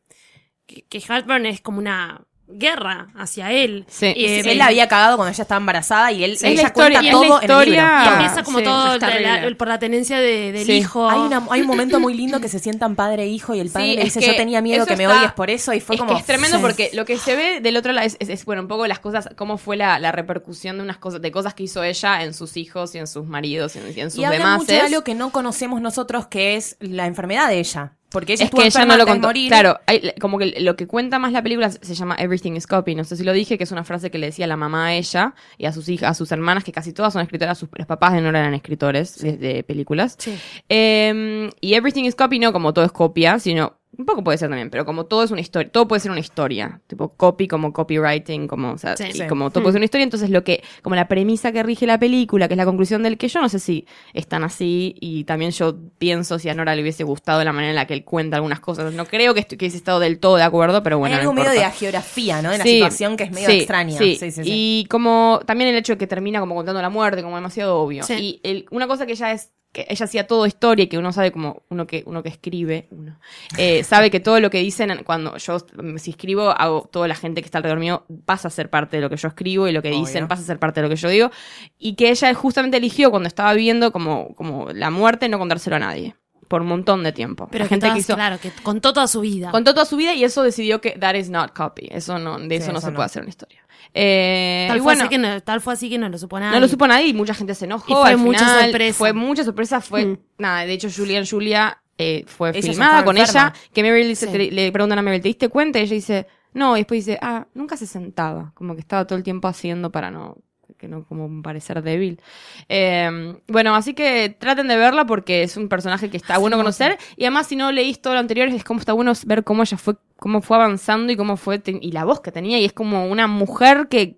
[0.66, 2.22] que, que Hartburn es como una
[2.56, 3.86] guerra hacia él.
[3.88, 4.14] Sí.
[4.16, 6.68] Y, eh, él la había cagado cuando ella estaba embarazada y él Sí, ella la
[6.68, 7.42] historia- cuenta todo en el libro.
[7.64, 9.48] historia- y empieza como sí, todo es la- la- terrible.
[9.48, 10.74] el- por la tenencia de- del Sí.
[10.74, 11.10] hijo.
[11.10, 13.72] Hay, una- hay un momento muy lindo que se sientan padre e hijo y el
[13.72, 15.80] padre Sí, le dice que yo tenía miedo que me está- odies por eso y
[15.80, 16.62] fue es como que es tremendo sí.
[16.62, 19.00] porque lo que se ve del otro lado es, es- es, bueno un poco las
[19.00, 22.34] cosas cómo fue la, la repercusión de unas cosas de cosas que hizo ella en
[22.34, 24.74] sus hijos y en sus maridos y en, y en sus y habla demás mucho
[24.74, 28.52] de algo que no conocemos nosotros que es la enfermedad de ella porque ella es
[28.52, 29.28] que ella no lo contó.
[29.28, 29.50] morir.
[29.50, 32.96] Claro, hay- como que lo que cuenta más la película se llama Everything is Copy.
[32.96, 34.94] No sé si lo dije, que es una frase que le decía la mamá a
[34.94, 37.58] ella y a sus hijas, a sus hermanas, que casi todas son escritoras.
[37.58, 40.16] Sus, los papás de Nora eran escritores de, de películas.
[40.18, 40.38] Sí.
[40.70, 43.78] Eh, y Everything is Copy, no como todo es copia, sino.
[43.96, 46.20] Un poco puede ser también, pero como todo es una historia, todo puede ser una
[46.20, 46.82] historia.
[46.88, 49.04] Tipo copy como copywriting, como, o sea, Sí.
[49.10, 49.28] y Sí.
[49.28, 50.04] como todo puede ser una historia.
[50.04, 53.18] Entonces lo que, como la premisa que rige la película, que es la conclusión del
[53.20, 56.82] que yo no sé si están así, y también yo pienso si a Nora le
[56.82, 58.92] hubiese gustado la manera en la que él cuenta algunas cosas.
[58.94, 61.16] No creo que, que hubiese estado del todo de acuerdo, pero bueno.
[61.16, 63.98] hay algo no medio de geografía no de la Sí, situación que es medio extraña
[63.98, 64.16] sí.
[64.20, 64.42] Sí.
[64.44, 68.04] Y como también el hecho de que termina como contando la muerte, como demasiado obvio.
[68.04, 68.14] Sí.
[68.14, 71.12] Y el- una cosa que ella es que ella hacía todo historia y que uno
[71.12, 73.20] sabe como uno que uno que escribe uno
[73.58, 77.16] eh, sabe que todo lo que dicen cuando yo mm, si escribo hago toda la
[77.16, 79.72] gente que está alrededor mío pasa a ser parte de lo que yo escribo y
[79.72, 80.00] lo que Obvio.
[80.00, 81.32] dicen pasa a ser parte de lo que yo digo
[81.78, 85.80] y que ella justamente eligió cuando estaba viendo como como la muerte no contárselo a
[85.80, 86.16] nadie
[86.54, 89.08] por un montón de tiempo Pero la gente todas- que hizo claro, que contó toda
[89.08, 89.50] su vida.
[89.50, 92.58] contó toda su vida y eso decidió que that is not copy eso no de
[92.58, 92.96] eso no eso se no.
[92.98, 93.60] puede hacer una historia
[93.96, 96.54] eh, tal, fue bueno así que no, tal fue así que no lo supo nadie.
[96.54, 97.92] no lo supo nadie y mucha gente se enojó.
[97.92, 98.62] Y fue al mucha final.
[98.66, 98.98] sorpresa.
[98.98, 99.82] Fue mucha sorpresa.
[99.82, 100.18] Fue, Mm.
[100.38, 103.54] nada, de hecho, Julian Julia eh, fue Ella filmada con enferma.
[103.56, 103.72] ella.
[103.74, 104.28] Que Meryl Sí.
[104.52, 105.80] le preguntan a Meryl, ¿te diste cuenta?
[105.80, 106.76] Y ella dice, no.
[106.76, 108.52] Y después dice, ah, nunca se sentaba.
[108.56, 110.38] Como que estaba todo el tiempo haciendo para no
[110.84, 112.20] que no como parecer débil.
[112.68, 116.98] Eh, bueno, así que traten de verla porque es un personaje que está bueno conocer
[117.16, 119.78] y además si no leís todo lo anterior es como está bueno ver cómo ella
[119.78, 122.72] fue cómo fue avanzando y cómo fue te- y la voz que tenía y es
[122.72, 124.16] como una mujer que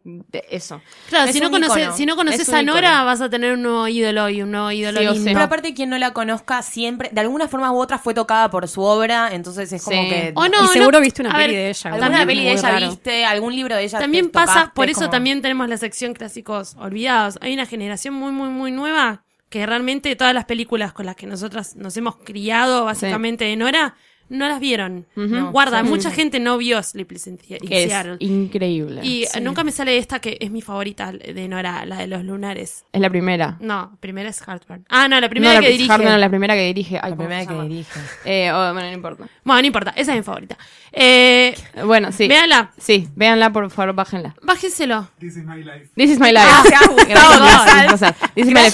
[0.51, 0.79] eso.
[1.09, 3.87] Claro, Es si no, conoces, si no conoces a Nora, vas a tener un nuevo
[3.87, 5.13] ídolo y un nuevo ídolo Sí sí.
[5.15, 5.31] lindo.
[5.33, 8.67] pero aparte quien no la conozca siempre de alguna forma u otra fue tocada por
[8.67, 10.09] su obra entonces es como Sí.
[10.09, 11.01] que O no, y seguro no.
[11.01, 11.89] viste una A peli ver, de ella.
[11.89, 12.87] alguna También peli de ella raro.
[12.89, 15.77] viste algún libro de ella También pasa, tocaste, por es eso como- también tenemos la
[15.77, 17.39] sección clásicos olvidados.
[17.41, 21.25] Hay una generación muy, muy, muy nueva que realmente todas las películas con las que
[21.25, 23.95] nosotras nos hemos criado, básicamente de Nora,
[24.29, 25.05] no las vieron.
[25.51, 25.89] Guarda, Sí.
[25.89, 29.01] mucha gente no vio Sleepless Que es increíble.
[29.03, 32.85] Y nunca me sale esta que es mi favorita de Nora, la de los lunares.
[32.91, 33.57] es la primera.
[33.59, 34.85] No, primera es Heartburn.
[34.89, 35.91] Ah, no, la primera no, la, que dirige.
[35.91, 36.95] Hartman no, la primera que dirige.
[37.01, 39.25] Ay, la ¿cómo primera que dirige Eh, oh, bueno, no importa.
[39.43, 40.57] Bueno, no importa, esa es mi favorita.
[40.91, 41.53] Eh,
[41.85, 42.27] Bueno, sí.
[42.27, 44.35] Véanla, Sí, véanla, por favor, bájenla.
[44.41, 45.09] bájenselo.
[45.19, 45.89] This is my life.
[45.95, 46.45] This is my life.
[47.09, 48.15] Gracias,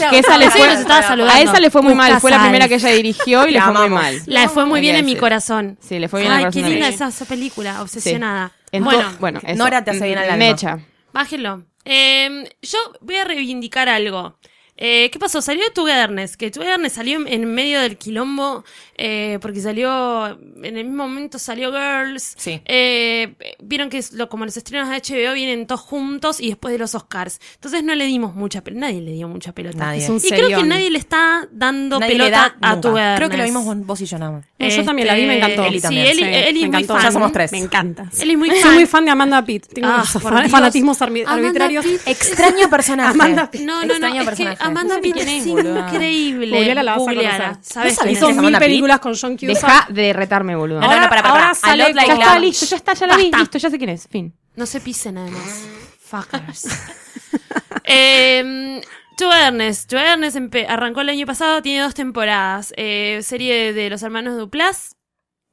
[0.09, 0.73] Que esa le fue, Casal.
[0.73, 1.33] Nos estaba saludando.
[1.33, 2.19] a esa le fue muy mal.
[2.19, 4.21] Fue la primera que ella dirigió y le fue muy mal.
[4.25, 5.21] La fue muy bien que en mi decir.
[5.41, 5.77] Corazón.
[5.81, 8.51] Sí, le fue bien al Ay, corazón qué linda esa, esa película, obsesionada.
[8.71, 9.57] En bueno, bueno, eso.
[9.57, 10.37] Nora te hace bien al alma.
[10.37, 10.79] Mecha.
[11.13, 11.63] bájenlo.
[11.83, 14.37] Eh, yo voy a reivindicar algo.
[14.77, 15.41] Eh, ¿Qué pasó?
[15.41, 18.63] Salió Togetherness, que Togetherness salió en, medio del quilombo,
[18.97, 20.27] eh, porque salió,
[20.63, 22.33] en el mismo momento salió Girls.
[22.37, 22.61] Sí.
[22.65, 26.71] Eh, Vieron que es lo, como los estrenos de HBO vienen todos juntos y después
[26.71, 27.39] de los Oscars.
[27.55, 29.77] Entonces no le dimos mucha pelota, nadie le dio mucha pelota.
[29.77, 30.03] Nadie.
[30.03, 32.81] Es un Y creo que nadie le está dando Nadie pelota da a.
[32.81, 33.17] Togetherness.
[33.17, 34.45] Creo que lo vimos vos- y yo nada más.
[34.57, 35.63] No, yo también la vi, me encantó.
[35.65, 36.23] Eli Sí, también, Eli, sí.
[36.23, 36.93] Eli me es muy encantó.
[36.95, 37.03] fan.
[37.03, 37.51] Ya somos tres.
[37.51, 38.09] Me encanta.
[38.19, 38.73] Eli es muy Soy fan.
[38.75, 39.67] muy fan de Amanda Pitt.
[39.73, 41.85] Tengo Ah, esos por fan- fanatismos arbi- Amanda arbitrarios.
[41.85, 42.01] Pitt.
[42.07, 43.09] Extraño personaje.
[43.11, 43.61] Amanda Pitt.
[43.61, 44.57] No, no, no, Extraño personaje.
[44.71, 46.57] Amanda No sé es increíble.
[46.57, 47.57] Googleala, la vas a conocer.
[47.61, 48.17] ¿Sabes ¿Vos quién sabés es?
[48.17, 49.87] Hizo es mil películas con John Cusack.
[49.87, 50.79] Deja de retarme, boludo.
[50.79, 51.55] No, no, no, para, para, Ahora para.
[51.55, 54.07] sale Like ya está, listo, ya está, ya la vi, listo, ya sé quién es,
[54.07, 54.33] fin.
[54.55, 55.65] No se pisen además.
[55.99, 56.67] Fuckers.
[57.83, 58.81] eh,
[59.21, 59.91] Joe Ernest.
[59.91, 62.73] Joe Ernest arrancó el año pasado, tiene dos temporadas.
[62.75, 64.95] Eh, serie de los hermanos Duplas.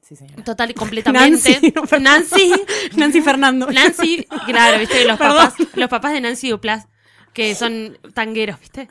[0.01, 0.43] Sí, señora.
[0.43, 1.61] Total y completamente.
[1.61, 1.99] Nancy, no.
[1.99, 2.53] Nancy.
[2.97, 3.71] Nancy Fernando.
[3.71, 5.37] Nancy, claro, viste, los Perdón.
[5.37, 6.89] papás, los papás de Nancy Duplas,
[7.39, 8.89] que son tangueros, ¿viste?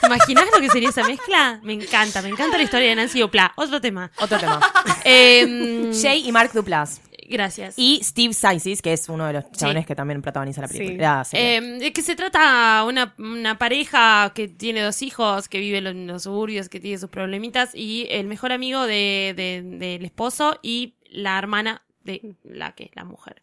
[0.00, 1.60] ¿Te imaginas lo que sería esa mezcla?
[1.62, 3.50] Me encanta, me encanta la historia de Nancy Duplas.
[3.56, 4.10] Otro tema.
[4.20, 4.60] Otro tema.
[5.06, 7.00] Eh, Jay y Mark Duplass.
[7.28, 7.74] gracias.
[7.76, 10.92] Y Steve Saisis, que es uno de los chabones que también protagoniza la película.
[10.92, 10.98] Sí.
[10.98, 11.56] La serie.
[11.56, 16.06] Eh, de que se trata una, una pareja que tiene dos hijos, que vive en
[16.06, 20.94] los suburbios, que tiene sus problemitas, y el mejor amigo de, de- del esposo y
[21.10, 23.40] la hermana de la que es la mujer.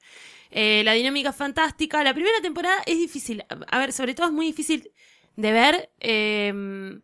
[0.52, 2.04] Eh, la dinámica fantástica.
[2.04, 3.44] La primera temporada es difícil.
[3.70, 4.92] A ver, sobre todo es muy difícil
[5.36, 5.90] de ver.
[6.00, 7.00] eh,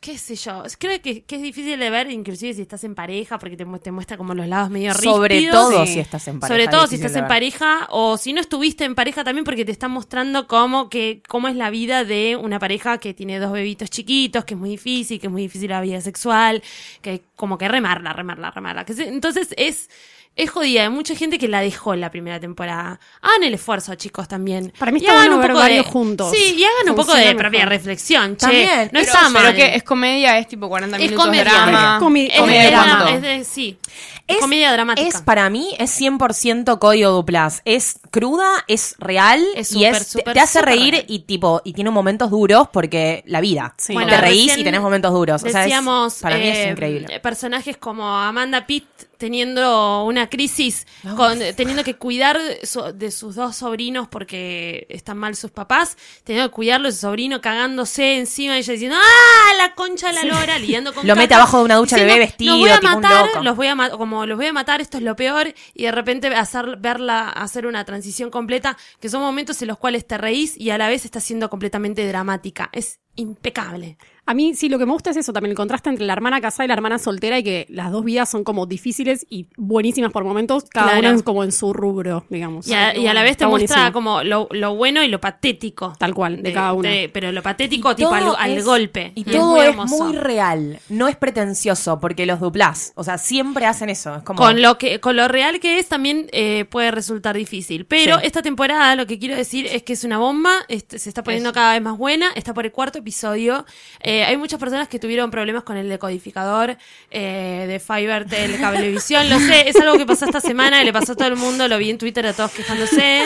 [0.00, 0.62] qué sé yo.
[0.78, 3.90] Creo que, que es difícil de ver, inclusive si estás en pareja, porque te, te
[3.90, 5.70] muestra como los lados medio Sobre ríspidos.
[5.72, 5.94] todo Sí.
[5.94, 6.54] si estás en pareja.
[6.54, 9.72] Sobre todo si estás en pareja o si no estuviste en pareja también porque te
[9.72, 13.90] están mostrando cómo, que, cómo es la vida de una pareja que tiene dos bebitos
[13.90, 16.62] chiquitos, que es muy difícil, que es muy difícil la vida sexual,
[17.02, 18.84] que como que remarla, remarla, remarla.
[18.84, 19.90] Que se- entonces es,
[20.34, 20.82] es jodida.
[20.82, 22.98] Hay mucha gente que la dejó en la primera temporada.
[23.20, 24.72] Hagan el esfuerzo, chicos, también.
[24.78, 26.30] Para mí está bueno un ver poco de- varios juntos.
[26.34, 27.36] Sí, y hagan un poco de mejor.
[27.36, 28.36] propia reflexión.
[28.36, 29.42] Che, También, no pero- está mal.
[29.44, 31.44] Pero que es comedia, es tipo 40 Es minutos comedia.
[31.44, 31.94] drama.
[31.96, 33.78] Es ¿Comedia de drama, es de- sí.
[34.26, 35.06] Es- comedia dramática.
[35.08, 37.60] Es para mí, es 100% código duplas.
[37.64, 41.04] Es cruda, es real Es y súper, es, te- súper, te hace reír real.
[41.08, 43.74] y tipo, y tiene momentos duros porque la vida.
[43.76, 43.92] Sí.
[43.92, 45.42] Bueno, te reís y tenés momentos duros.
[45.42, 47.20] O sea, es- Decíamos, para mí es eh, increíble.
[47.20, 48.84] personajes como Amanda Pitt
[49.22, 50.84] teniendo una crisis,
[51.16, 55.96] con, teniendo que cuidar de, su- de sus dos sobrinos porque están mal sus papás,
[56.24, 59.54] teniendo que cuidarlo de su sobrino cagándose encima y ella diciendo ¡Ah!
[59.58, 62.20] La concha de la lora, lidiando con Lo mete abajo de una ducha, le diciendo,
[62.20, 63.42] ve vestido, Los voy a tipo un matar, loco".
[63.44, 66.26] los voy a como los voy a matar, esto es lo peor, y de repente
[66.34, 70.70] hacer, verla hacer una transición completa, que son momentos en los cuales te reís y
[70.70, 72.70] a la vez está siendo completamente dramática.
[72.72, 73.98] Es impecable.
[74.24, 76.40] A mí sí, lo que me gusta es eso, también el contraste entre la hermana
[76.40, 80.12] casada y la hermana soltera y que las dos vidas son como difíciles y buenísimas
[80.12, 81.00] por momentos, cada Claro.
[81.08, 82.68] una es como en su rubro, digamos.
[82.68, 83.92] Y a, y a la vez te Está muestra buenísimo.
[83.92, 85.92] como lo, lo bueno y lo patético.
[85.98, 86.88] Tal cual, de, cada una.
[87.12, 89.10] pero lo patético Y tipo al, golpe.
[89.16, 90.78] Y es todo muy es muy real.
[90.88, 92.92] No es pretencioso porque los duplás.
[92.94, 94.14] O sea, siempre hacen eso.
[94.16, 94.38] Es como.
[94.38, 97.86] Con lo que con lo real que es también eh, puede resultar difícil.
[97.86, 98.26] Pero Sí.
[98.26, 101.52] esta temporada lo que quiero decir es que es una bomba, este, se está poniendo
[101.52, 103.66] cada vez más buena, está por el cuarto episodio.
[104.00, 106.76] Eh, hay muchas personas que tuvieron problemas con el decodificador
[107.10, 111.12] eh, de Fivertel, Cablevisión, lo sé, es algo que pasó esta semana y le pasó
[111.12, 113.22] a todo el mundo, lo vi en Twitter a todos quejándose.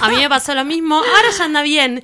[0.00, 2.02] A mí me pasó lo mismo, ahora ya anda bien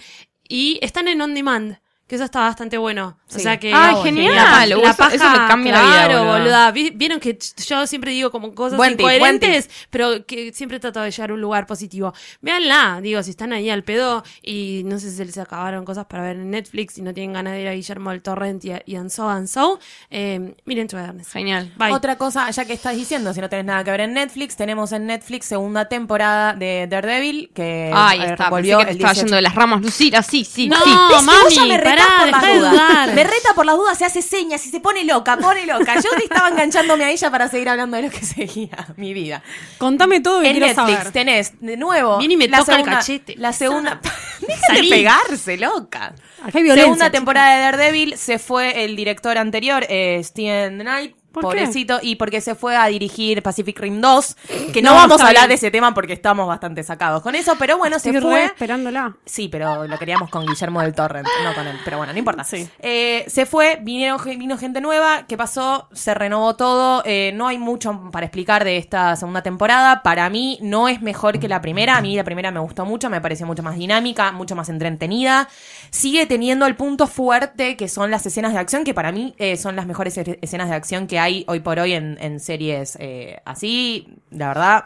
[0.49, 1.79] y están en on demand.
[2.13, 3.17] Que eso está bastante bueno.
[3.35, 3.73] O sea que.
[3.73, 4.35] Ay, la- genial.
[4.35, 6.39] La, Eso- la eso paja, me cambia la vida, claro, boluda.
[6.41, 6.71] boluda.
[6.73, 10.79] Vi- Vieron que yo siempre digo como cosas Buen tip, buen incoherentes, pero que siempre
[10.79, 12.13] trato de llegar a un lugar positivo.
[12.43, 16.05] Véanla, digo, si están ahí al pedo y no sé si se les acabaron cosas
[16.05, 18.73] para ver en Netflix y no tienen ganas de ir a Guillermo del Torrent y,
[18.85, 21.31] y and so and so, eh, miren Togetherness.
[21.33, 21.73] Genial.
[21.79, 21.93] Bye.
[21.93, 24.93] Otra cosa, ya que estás diciendo, si no tenés nada que ver en Netflix, tenemos
[24.93, 28.51] en Netflix segunda temporada de Daredevil, que Ay, eh, está.
[28.51, 29.25] volvió Pensé que te estaba 18.
[29.25, 29.81] yendo de las ramas.
[29.81, 30.91] Lucira, sí, sí, No, sí.
[30.91, 32.73] ¿Ves que mami, vos ya me pará, por las dejá de dudas?
[32.73, 33.15] dudar.
[33.15, 35.95] Me reta por las dudas, se hace señas y se pone loca, pone loca.
[36.01, 39.43] Yo estaba enganchándome a ella para seguir hablando de lo que seguía mi vida.
[39.79, 41.13] Contame todo que En quiero Netflix saber.
[41.13, 42.19] tenés de nuevo.
[42.19, 43.35] Viene y me la toca el segunda- cachete.
[43.39, 44.01] La segunda.
[44.41, 44.91] Deja de Salí.
[44.91, 46.15] pegarse, loca.
[46.43, 46.83] Acá hay violencia.
[46.85, 51.17] Segunda temporada de Daredevil se fue el director anterior, eh, Steven Knight.
[51.33, 54.37] ¿Por pobrecito, y porque se fue a dirigir Pacific Rim 2,
[54.73, 55.49] que no, No, vamos a hablar bien.
[55.51, 58.45] de ese tema porque estamos bastante sacados con eso, pero bueno, Estoy se fue.
[58.45, 59.17] esperándola.
[59.25, 61.79] Sí, pero lo queríamos con Guillermo del Torrent, no con él.
[61.85, 62.45] Pero bueno, no importa.
[62.45, 62.69] Sí.
[62.81, 65.25] Eh, se fue, vinieron, vino gente nueva.
[65.27, 65.89] ¿Qué pasó?
[65.93, 67.03] Se renovó todo.
[67.05, 70.03] eh, no hay mucho para explicar de esta segunda temporada.
[70.03, 71.97] Para mí no es mejor que la primera.
[71.97, 75.49] A mí la primera me gustó mucho, me pareció mucho más dinámica, mucho más entretenida.
[75.91, 79.57] Sigue teniendo el punto fuerte que son las escenas de acción, que para mí eh,
[79.57, 83.41] son las mejores escenas de acción que hay hoy por hoy en, en series eh,
[83.45, 84.85] así, la verdad,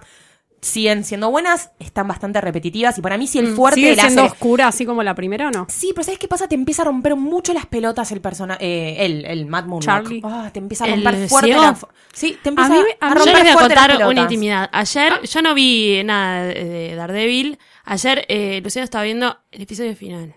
[0.60, 3.96] siguen siendo buenas, están bastante repetitivas y para mí si el fuerte Mm, ¿Sigue de
[3.96, 5.66] la siendo serie- oscura así como la primera o no?
[5.68, 6.48] Sí, pero ¿sabes qué pasa?
[6.48, 9.84] Te empieza a romper mucho las pelotas el personaje, eh, el, el Matt Moonrock.
[10.02, 10.20] Charlie.
[10.24, 11.62] Ah, te empieza a ¿El romper fuerte ciego?
[11.62, 11.78] la...
[12.12, 13.74] Sí, te empieza A a, mí me- a mí- Yo romper les voy a fuerte
[13.76, 14.68] contar una intimidad.
[14.72, 17.58] Ayer, yo no vi nada de Daredevil.
[17.84, 20.34] Ayer, eh, Luciano estaba viendo el episodio final.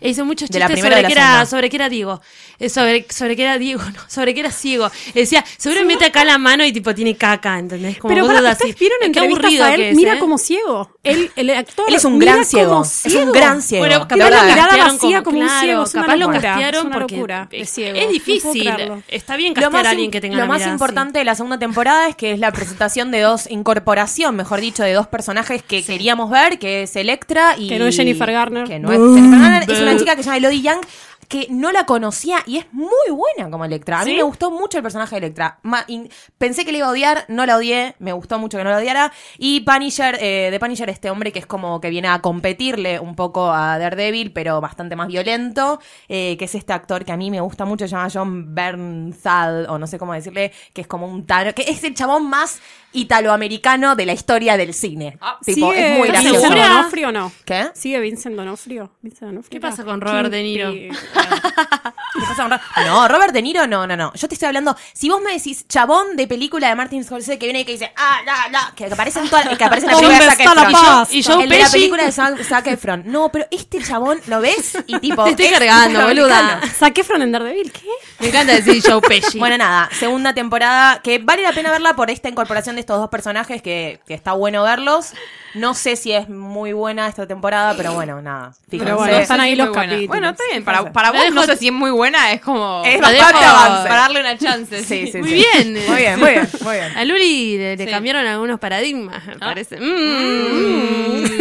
[0.00, 2.20] E hizo muchos De la chistes sobre de que, la era, sobre que era Diego.
[2.60, 4.90] Eh, sobre, sobre que era Diego, no, sobre que era ciego.
[5.14, 7.98] Decía, seguro mete acá la mano y tipo tiene caca, ¿entendés?
[7.98, 8.64] Como Pero para, así.
[8.64, 9.80] ¿ustedes vieron Qué entrevistas aburrido a él?
[9.80, 10.18] que es, mira ¿eh?
[10.18, 10.90] como ciego.
[11.04, 11.86] Él, el actor.
[11.88, 12.70] Él es un mira gran ciego.
[12.70, 13.86] como Es un gran ciego.
[13.86, 14.44] Bueno, capaz verdad.
[14.44, 16.98] mirada castearon vacía como un claro, ciego, es una capaz lo locura, castearon es una
[16.98, 18.72] porque locura, ciego, es difícil.
[19.08, 21.34] Está bien Lo castear más, a alguien que tenga lo más mirada importante de la
[21.34, 25.62] segunda temporada es que es la presentación de dos, incorporación, mejor dicho, de dos personajes
[25.62, 27.68] que queríamos ver, que es Electra y...
[27.68, 28.64] Que no es Jennifer Garner.
[28.66, 30.80] Que no es Jennifer Garner, una chica que se llama Elodie Young,
[31.28, 34.00] que no la conocía y es muy buena como Electra.
[34.00, 34.16] A mí ¿Sí?
[34.16, 35.58] me gustó mucho el personaje de Electra.
[35.62, 38.64] Ma- in- pensé que le iba a odiar, no la odié, me gustó mucho que
[38.64, 39.12] no la odiara.
[39.36, 43.14] Y Punisher, eh, de Punisher, este hombre que es como que viene a competirle un
[43.14, 47.30] poco a Daredevil, pero bastante más violento, eh, que es este actor que a mí
[47.30, 51.06] me gusta mucho, se llama John Bernthal, o no sé cómo decirle, que es como
[51.06, 52.60] un tano, que es el chabón más
[52.92, 55.18] italoamericano de la historia del cine.
[55.44, 56.40] tipo, ¿Sigue es muy gracioso.
[56.40, 56.68] ¿Segura?
[56.68, 57.32] Donofrio o no?
[57.44, 57.68] ¿Qué?
[57.74, 58.90] ¿Sigue Vincent Donofrio?
[59.02, 60.72] Vincent D'Onofrio ¿Qué pasa con Robert De Niro?
[61.18, 61.40] Kingpin.
[62.14, 64.12] ¿Qué pasa con Ro- No, Robert De Niro, no, no, no.
[64.14, 64.76] Yo te estoy hablando.
[64.92, 67.92] Si vos me decís chabón de película de Martin Scorsese que viene y que dice,
[67.96, 70.40] ah, la, la, que aparece en toda, que aparece en la ¿Dónde película de Zac
[70.40, 70.84] está la Efron.
[70.84, 71.14] paz?
[71.14, 71.76] Y Joe el de la Pesci.
[71.78, 73.02] película de Zac, Zac Efron.
[73.06, 75.24] No, pero este chabón lo ves y tipo.
[75.24, 76.60] Te estoy es cargando, boluda.
[76.78, 77.86] Zac Efron en Daredevil, ¿qué?
[78.20, 79.38] Me encanta decir Joe Pesci.
[79.38, 83.10] Bueno, nada, segunda temporada que vale la pena verla por esta incorporación de estos dos
[83.10, 85.12] personajes que, que está bueno verlos.
[85.54, 88.52] No sé si es muy buena esta temporada, pero bueno, nada.
[88.68, 88.84] Fíjense.
[88.84, 90.06] Pero bueno, están ahí Sí, los muy capítulos.
[90.08, 90.64] Bueno, está bien.
[90.64, 92.82] Para, para vos dejo- no sé si es muy buena, es como...
[92.84, 93.88] Es bastante avance.
[93.88, 94.84] Para darle una chance.
[94.84, 95.34] Sí, sí, Muy sí.
[95.36, 95.72] bien.
[95.88, 96.96] Muy bien, muy bien, muy bien.
[96.96, 97.90] A Luli le, le Sí.
[97.90, 99.78] cambiaron algunos paradigmas, me parece.
[99.80, 101.38] Mm.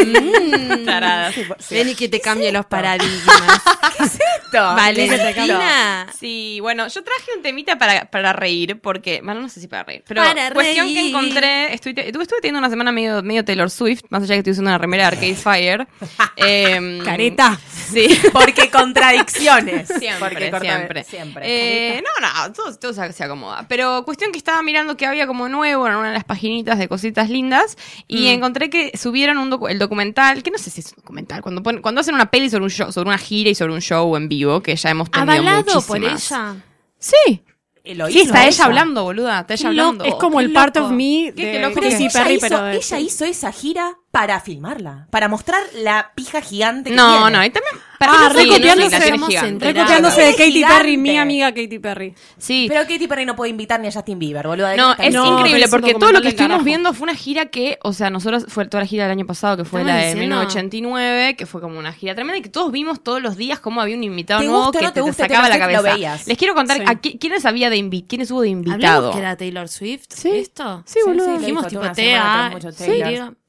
[0.85, 1.31] Tarada.
[1.69, 3.61] Ven y que te cambie los paradigmas.
[3.99, 4.57] Esto.
[4.75, 6.07] Valentina.
[6.17, 9.83] Sí, bueno, yo traje un temita para, para reír, porque, bueno, no sé si para
[9.83, 13.69] reír, pero Para cuestión que encontré, estoy, estuve, estuve teniendo una semana medio, medio Taylor
[13.69, 15.87] Swift, más allá que estoy usando una remera de Arcade Fire.
[16.35, 17.59] Em, Careta.
[17.89, 18.07] Sí.
[18.33, 19.87] Porque contradicciones.
[19.87, 21.03] Siempre, Porque corta- siempre.
[21.03, 21.97] Siempre.
[21.97, 23.65] Eh, no, no, todo, todo se, acomoda.
[23.67, 26.87] Pero cuestión que estaba mirando que había como nuevo en una de las paginitas de
[26.87, 30.87] cositas lindas y encontré que subieron un docu- el documental, que no sé si es
[30.91, 33.55] un documental, cuando ponen- cuando hacen una peli sobre un show, sobre una gira y
[33.55, 36.31] sobre un show en vivo, que ya hemos tenido Avalado por muchísimas.
[36.31, 36.55] ella.
[36.99, 37.43] Sí.
[37.87, 40.03] Eh, lo Sí, hizo está ella hablando, boluda, está ella hablando.
[40.03, 40.87] Es como el Qué part loco.
[40.89, 44.39] of me de qué loco Pero ella, hizo, pero de- ella hizo esa gira para
[44.39, 47.37] filmarla, para mostrar la pija gigante que No, tiene.
[47.37, 47.75] no, y también...
[47.99, 49.57] Ah, sí, recopiándose- no, sí.
[49.59, 50.77] Recopiándose de Katy gigante.
[50.77, 52.13] Perry, mi amiga Katy Perry.
[52.37, 52.65] Sí.
[52.69, 54.75] Pero Katy Perry no puede invitar ni a Justin Bieber, boludo.
[54.77, 56.63] No, es No, increíble porque todo lo que estuvimos carajo.
[56.65, 59.57] viendo fue una gira que, o sea, nosotros fue toda la gira del año pasado,
[59.57, 60.21] que fue la de diciendo.
[60.21, 63.81] 1989, que fue como una gira tremenda y que todos vimos todos los días cómo
[63.81, 65.81] había un invitado Te nuevo guste o que no te te, guste, sacaba la cabeza.
[65.81, 66.27] lo veías.
[66.27, 66.83] Les quiero contar Sí.
[66.85, 69.11] a qui- quiénes había de invi quiénes hubo de ¿Hablamos invitado.
[69.11, 70.05] que era Taylor Swift?
[70.09, 70.29] Sí.
[70.35, 70.83] ¿Esto?
[70.85, 71.33] Sí, boludo.
[71.33, 72.51] sí, Dijimos tipo TA.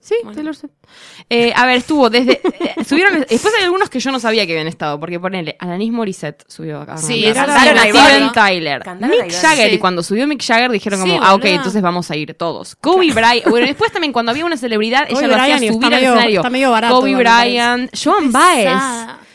[0.01, 0.37] Sí, Bueno.
[0.37, 0.73] Taylor Swift.
[1.29, 2.41] Eh, a ver, estuvo desde.
[2.61, 3.21] eh, subieron.
[3.29, 6.77] Después hay algunos que yo no sabía que habían estado, porque ponele, Alanis Morissette subió
[6.81, 6.95] acá.
[6.95, 7.33] Cantaron sí, a
[7.91, 8.33] Steven.
[8.33, 9.33] Tyler, Cantaron Mick.
[9.33, 9.75] Jagger, Sí.
[9.75, 12.77] y cuando subió Mick Jagger dijeron como, ah, ok, entonces vamos a ir todos.
[12.77, 15.91] Kobe Bryant, bueno, después también cuando había una celebridad, Kobe ella lo hacía subir al
[15.91, 16.41] medio- escenario.
[16.41, 17.15] está medio barato, Kobe.
[17.17, 18.71] Bryant, Joan Baez,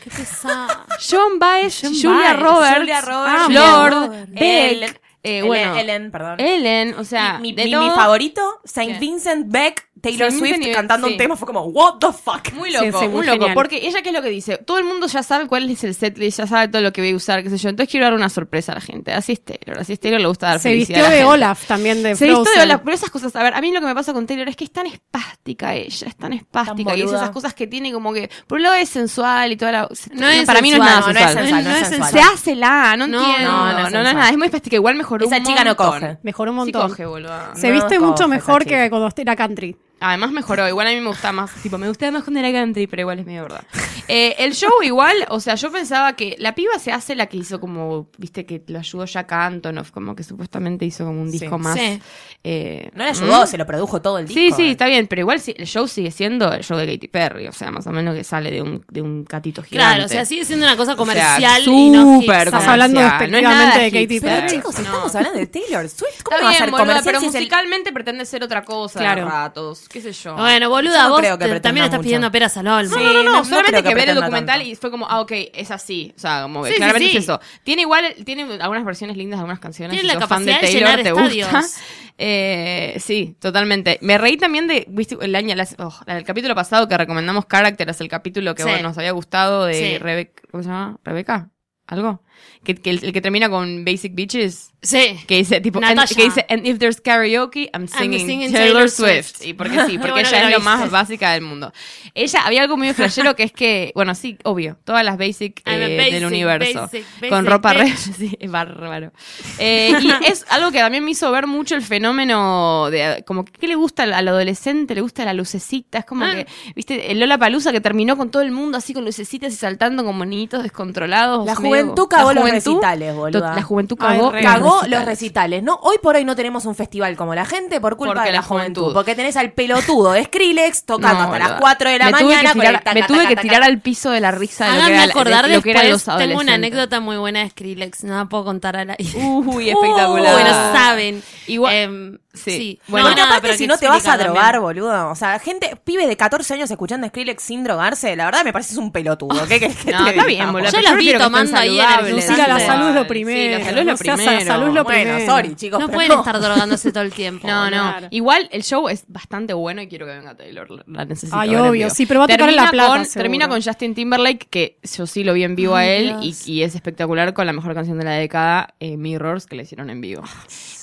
[0.03, 0.85] Qué pesada.
[1.09, 4.31] Joan Baez, Julia Baez, Roberts, Julia Roberts, ah, Lord, Roberts.
[4.33, 6.39] Beck, eh, Ellen- bueno, Ellen, perdón.
[6.39, 7.83] Ellen, o sea, mi, de mi- todo.
[7.83, 8.99] mi favorito, Saint ¿Qué?
[8.99, 11.13] Vincent Beck, Taylor Saint Swift Vincent y- cantando sí.
[11.13, 12.51] un tema fue como, what the fuck.
[12.53, 13.47] Muy loco, sí, muy muy loco.
[13.53, 14.57] Porque ella, ¿qué es lo que dice?
[14.57, 17.11] Todo el mundo ya sabe cuál es el setlist, ya sabe todo lo que voy
[17.11, 17.69] a usar, qué sé yo.
[17.69, 19.13] Entonces quiero dar una sorpresa a la gente.
[19.13, 19.79] Así es Taylor.
[19.79, 21.33] Así es Taylor, le gusta dar Se felicidad vistió a la de gente.
[21.33, 22.61] Olaf también de Se vistió de Frozen.
[22.63, 24.57] Olaf, pero esas cosas, a ver, a mí lo que me pasa con Taylor es
[24.57, 27.93] que es tan espástica ella, es tan espástica Tan y es esas cosas que tiene
[27.93, 29.89] como que, por un lado es sensual y toda la...
[30.11, 31.43] No es para mí no es nada no, no es sensual.
[31.47, 32.11] sensual, no es sensual.
[32.11, 33.51] Se hace la, no, No, entiendo.
[33.51, 34.15] no, no No, es no, es sensual.
[34.15, 35.91] nada, es muy espástica, igual mejoró Esa un chica no montón.
[36.01, 36.17] coge.
[36.23, 36.89] Mejoró un Sí montón.
[36.89, 37.33] coge, boludo.
[37.55, 38.83] Se No viste coge mucho esa mejor chica.
[38.83, 39.75] que cuando era country.
[40.05, 42.87] Además mejoró, igual a mí me gusta más, tipo, me gustaba más cuando era country,
[42.87, 43.63] pero igual es medio verdad.
[44.09, 47.37] Eh, el show igual, o sea, yo pensaba que la piba se hace la que
[47.37, 51.39] hizo como, viste, que lo ayudó Jack Antonoff, como que supuestamente hizo como un Sí.
[51.39, 51.79] disco más...
[51.79, 52.01] Sí.
[52.43, 53.47] eh, No le ayudó, ¿mm?
[53.47, 54.39] se lo produjo todo el disco.
[54.39, 54.71] Sí, sí, eh.
[54.71, 57.53] está bien, pero igual sí, el show sigue siendo el show de Katy Perry, o
[57.53, 59.93] sea, más o menos que sale de un, de un catito gigante.
[59.95, 63.31] Claro, o sea, sigue siendo una cosa O sea, comercial y no Estás hablando comercial,
[63.31, 64.21] no es despectivamente nada de Katy hipster.
[64.29, 64.55] Pero Perry.
[64.57, 64.81] chicos, No.
[64.81, 66.23] estamos hablando de Taylor Swift.
[66.23, 68.99] ¿Cómo va a ser boluda, comercial pero si es el- musicalmente pretende ser otra cosa
[68.99, 69.23] Claro.
[69.23, 69.87] de ratos.
[69.93, 70.35] Qué sé yo.
[70.35, 72.03] Bueno, Yo boluda, no vos creo que te- pretenda también estás mucho.
[72.05, 72.95] pidiendo peras al olmo.
[72.97, 74.71] No, no, no, no, no solamente creo que que, ver el pretenda documental tanto.
[74.71, 76.11] y fue como, ah, ok, es así.
[76.17, 77.17] O sea, como que Sí, sí, claramente sí.
[77.17, 77.39] es eso.
[77.63, 79.91] Tiene igual, tiene algunas versiones lindas de algunas canciones.
[79.97, 81.59] Tiene si la sos fan de capacidad de Taylor, llenar te gusta.
[81.59, 81.75] estadios.
[82.17, 83.97] Eh, sí, totalmente.
[84.01, 87.99] Me reí también de, viste, el año, las- oh, del capítulo pasado que recomendamos Characters,
[88.01, 88.69] el capítulo que Sí.
[88.69, 89.97] bueno, nos había gustado de Sí.
[89.97, 90.97] Rebeca, ¿cómo se llama?
[91.03, 91.49] ¿Rebeca?
[91.87, 92.21] ¿Algo?
[92.63, 94.71] Que, que el, el que termina con Basic Bitches.
[94.81, 95.17] Sí.
[95.27, 98.89] Que dice, tipo, and, que dice, and if there's karaoke, I'm singing, singing Taylor, Taylor
[98.89, 99.37] Swift.
[99.37, 99.45] Swift.
[99.47, 101.71] Y porque sí, porque Bueno ella es lo más básica del mundo.
[102.13, 105.81] Ella, había algo muy flashero que es que, bueno, sí, obvio, todas las basic, I'm
[105.81, 106.81] a eh, basic, del universo.
[106.81, 109.11] basic, con ropa re, sí, es bárbaro.
[109.59, 113.67] Eh, y es algo que también me hizo ver mucho el fenómeno de, como, ¿qué
[113.67, 114.95] le gusta al, al adolescente?
[114.95, 116.35] Le gusta la lucecita, es como Ah.
[116.35, 119.55] que, viste, el Lola Palusa que terminó con todo el mundo así con lucecitas y
[119.55, 121.45] saltando como niñitos descontrolados.
[121.45, 123.55] La medio- juventud cagó la los juventud- recitales, boluda.
[123.55, 124.31] La juventud Ay, cagó.
[124.31, 124.89] los Cagó recitales.
[124.99, 125.79] los recitales, ¿no?
[125.83, 128.37] Hoy por hoy no tenemos un festival como la gente por culpa Porque de la,
[128.39, 128.81] la juventud.
[128.81, 128.93] juventud.
[128.93, 131.59] Porque tenés al pelotudo de Skrillex tocando No, hasta las boluda.
[131.61, 132.51] 4 de la me mañana.
[132.53, 133.71] Tuve tirar, taca, me tuve taca, que taca, tirar taca.
[133.71, 135.89] al piso de la risa de lo que Háganme era, acordar de lo que eran
[135.89, 136.55] los después, tengo una adolescentes.
[136.79, 139.11] anécdota muy buena de Skrillex, no la puedo contar al aire.
[139.15, 140.33] Uy, espectacular.
[140.33, 141.23] Bueno, saben.
[141.47, 142.51] Igual- Em, sí.
[142.51, 142.79] sí.
[142.87, 144.61] Bueno, nada, aparte pero si no te vas a drogar, también.
[144.61, 145.09] boludo.
[145.09, 148.77] O sea, gente, pibes de 14 años escuchando Skrillex sin drogarse, la verdad me pareces
[148.77, 149.47] un pelotudo.
[149.47, 149.59] ¿Qué
[149.91, 150.71] No, te está bien, boludo.
[150.71, 152.13] Yo los vi tomando ahí en el saludables.
[152.27, 152.65] Lucila, la Sí.
[152.65, 153.57] salud es lo Sí, primero.
[153.59, 154.45] la salud es lo No seas- primero.
[154.45, 155.31] salud es lo Bueno, primero.
[155.31, 155.79] sorry, chicos.
[155.79, 157.47] No pero pueden estar drogándose todo el tiempo.
[157.53, 157.69] No, no.
[157.91, 158.07] Claro.
[158.11, 160.83] Igual el show es bastante bueno y quiero que venga Taylor.
[160.87, 161.37] La necesito.
[161.37, 164.47] Ay, obvio, sí, pero va a tocar en La Plata, Con, termina con Justin Timberlake,
[164.49, 167.53] que yo sí lo vi en vivo a él y, y es espectacular con la
[167.53, 170.23] mejor canción de la década, eh, Mirrors, que le hicieron en vivo.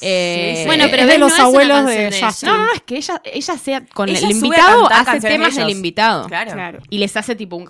[0.02, 0.66] Eh, sí.
[0.66, 2.26] Bueno, Es pero de ves, los no es abuelos de ella.
[2.28, 2.48] Justin.
[2.48, 5.60] No, no, no, es que ella, ella sea con Ella el invitado, hace temas de
[5.62, 6.26] del invitado.
[6.26, 6.52] Claro.
[6.52, 6.78] Claro.
[6.90, 7.66] Y les hace tipo un,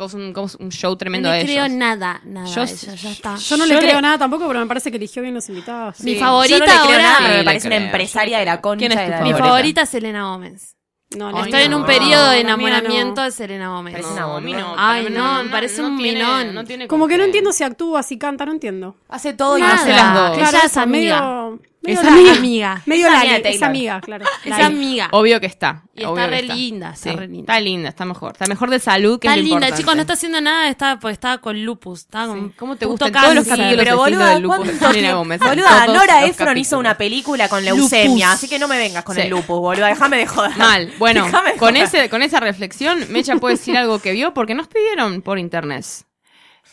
[0.70, 1.76] show No tremendo le a creo ellos.
[1.76, 3.32] nada, nada Yo ya está.
[3.32, 6.00] No Yo le le- creo nada tampoco, pero me parece que eligió bien los invitados.
[6.00, 7.86] Mi favorita Yo no le creo ahora- nada, pero me parece una creo.
[7.86, 9.48] empresaria de la concha ¿Quién es de tu la Mi favorita?
[9.48, 10.76] favorita es Selena Gómez.
[11.16, 11.86] No, Ay, Estoy en un no.
[11.88, 13.24] periodo de enamoramiento no.
[13.24, 13.94] de Selena Gómez.
[13.94, 14.74] Parece una No, no.
[14.78, 16.54] Ay, no, me parece un tiene- minón.
[16.54, 18.94] no tiene Como que no entiendo si actúa, si canta, no entiendo.
[19.08, 19.74] Hace todo y Nada.
[19.74, 20.38] no hace las dos.
[20.38, 21.20] Ella es amiga.
[21.20, 22.28] medio, medio Es Lali.
[22.28, 22.82] amiga.
[22.86, 24.24] Medio Es amiga es amiga, claro.
[24.44, 25.08] Es amiga.
[25.12, 25.82] Obvio que está.
[25.94, 27.40] Y está re linda, está Sí, re linda.
[27.52, 28.32] Está linda, está mejor.
[28.32, 29.82] Está mejor de salud que Está es lo linda, importante.
[29.82, 32.00] chicos, no está haciendo nada, está, pues, estaba con lupus.
[32.00, 34.72] Estaba con ¿Cómo te puto gustan todos los capítulos pero de boluda, del lupus de
[34.72, 35.40] ¿cuánto- Selena Gómez?
[35.40, 37.78] Boluda, Nora Ephron hizo una película con Lupus.
[37.90, 39.22] leucemia, así que no me vengas con Sí.
[39.22, 39.88] el lupus, boluda.
[39.88, 40.56] Déjame de joder.
[40.58, 40.92] Mal.
[40.98, 41.76] Bueno, con, joder.
[41.76, 45.84] ese, con esa reflexión, Mecha puede decir algo que vio porque nos pidieron por internet.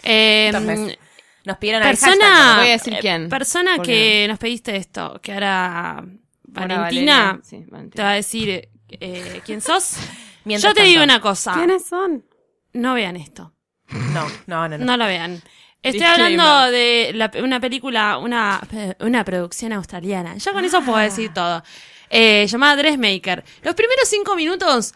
[0.04, 0.52] Eh,
[1.48, 3.30] Nos pidieron al persona, hashtag, voy a decir eh, quién.
[3.30, 5.98] persona que nos pediste esto, que ahora
[6.56, 7.96] Ahora Valentina Valeria, sí, Valentina.
[7.96, 9.96] te va a decir eh, quién sos.
[10.46, 10.90] Mientras Yo te tanto.
[10.90, 12.26] digo una cosa, ¿Quiénes son?
[12.74, 13.54] no vean esto,
[13.90, 14.78] No, no, no.
[14.78, 14.86] no.
[14.86, 15.42] no lo vean.
[15.84, 16.40] Estoy Disclaimer.
[16.40, 18.60] hablando de la- una película, una,
[19.00, 20.36] una producción australiana.
[20.38, 21.64] Ya con eso puedo decir todo.
[22.10, 23.44] Eh, llamada Dressmaker.
[23.62, 24.94] Los primeros cinco minutos,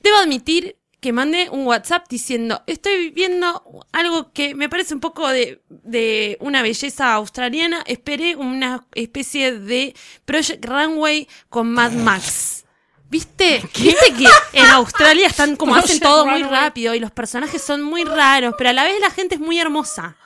[0.00, 5.28] debo admitir que mandé un WhatsApp diciendo, estoy viendo algo que me parece un poco
[5.28, 7.82] de, de una belleza australiana.
[7.86, 12.64] Esperé una especie de Project Runway con Mad Max.
[13.10, 13.60] ¿Viste?
[13.76, 18.04] ¿Viste que en Australia están como hacen todo muy rápido y los personajes son muy
[18.04, 20.16] raros, pero a la vez la gente es muy hermosa?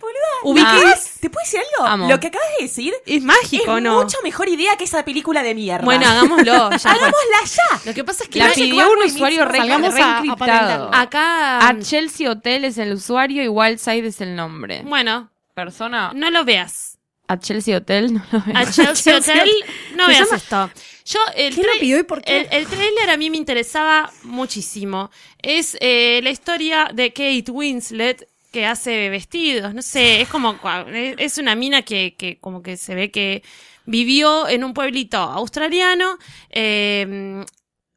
[0.00, 0.72] Boluda.
[0.72, 0.94] ¿qué?
[1.20, 1.90] ¿Te puedo decir algo?
[1.90, 2.08] Amo.
[2.08, 4.02] Lo que acabas de decir Es mágico, es ¿no?
[4.02, 5.84] mucho mejor idea que esa película de mierda.
[5.84, 6.44] Bueno, hagámoslo.
[6.44, 7.80] ya hagámosla ya.
[7.84, 10.90] Lo que pasa es que La pidió un usuario re, re a- a encriptado.
[10.94, 11.68] acá.
[11.68, 14.82] A Chelsea Hotel es el usuario y Wildside es el nombre.
[14.84, 16.12] Bueno, Persona.
[16.14, 16.98] no lo veas.
[17.30, 18.70] A Chelsea Hotel no lo A veo.
[18.72, 19.50] Chelsea Hotel,
[19.96, 20.70] no veas llama- esto.
[21.04, 22.40] Yo, el, ¿Quién lo tra- pidió y por qué?
[22.40, 25.10] El, el trailer a mí me interesaba muchísimo.
[25.42, 30.58] Es eh, la historia de Kate Winslet que hace vestidos, no sé, es como,
[30.92, 33.42] es una mina que, que como que se ve que
[33.86, 36.16] vivió en un pueblito australiano,
[36.50, 37.44] eh,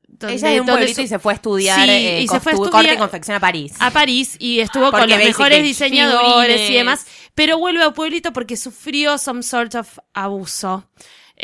[0.08, 2.28] donde- Ella es de un pueblito su- y se fue a estudiar Sí, eh, y
[2.28, 3.74] se fue a estudiar- corte y confección a París.
[3.80, 8.32] a París y estuvo Porque con los mejores diseñadores y demás, pero vuelve al pueblito
[8.34, 10.86] porque sufrió some sort of abuso.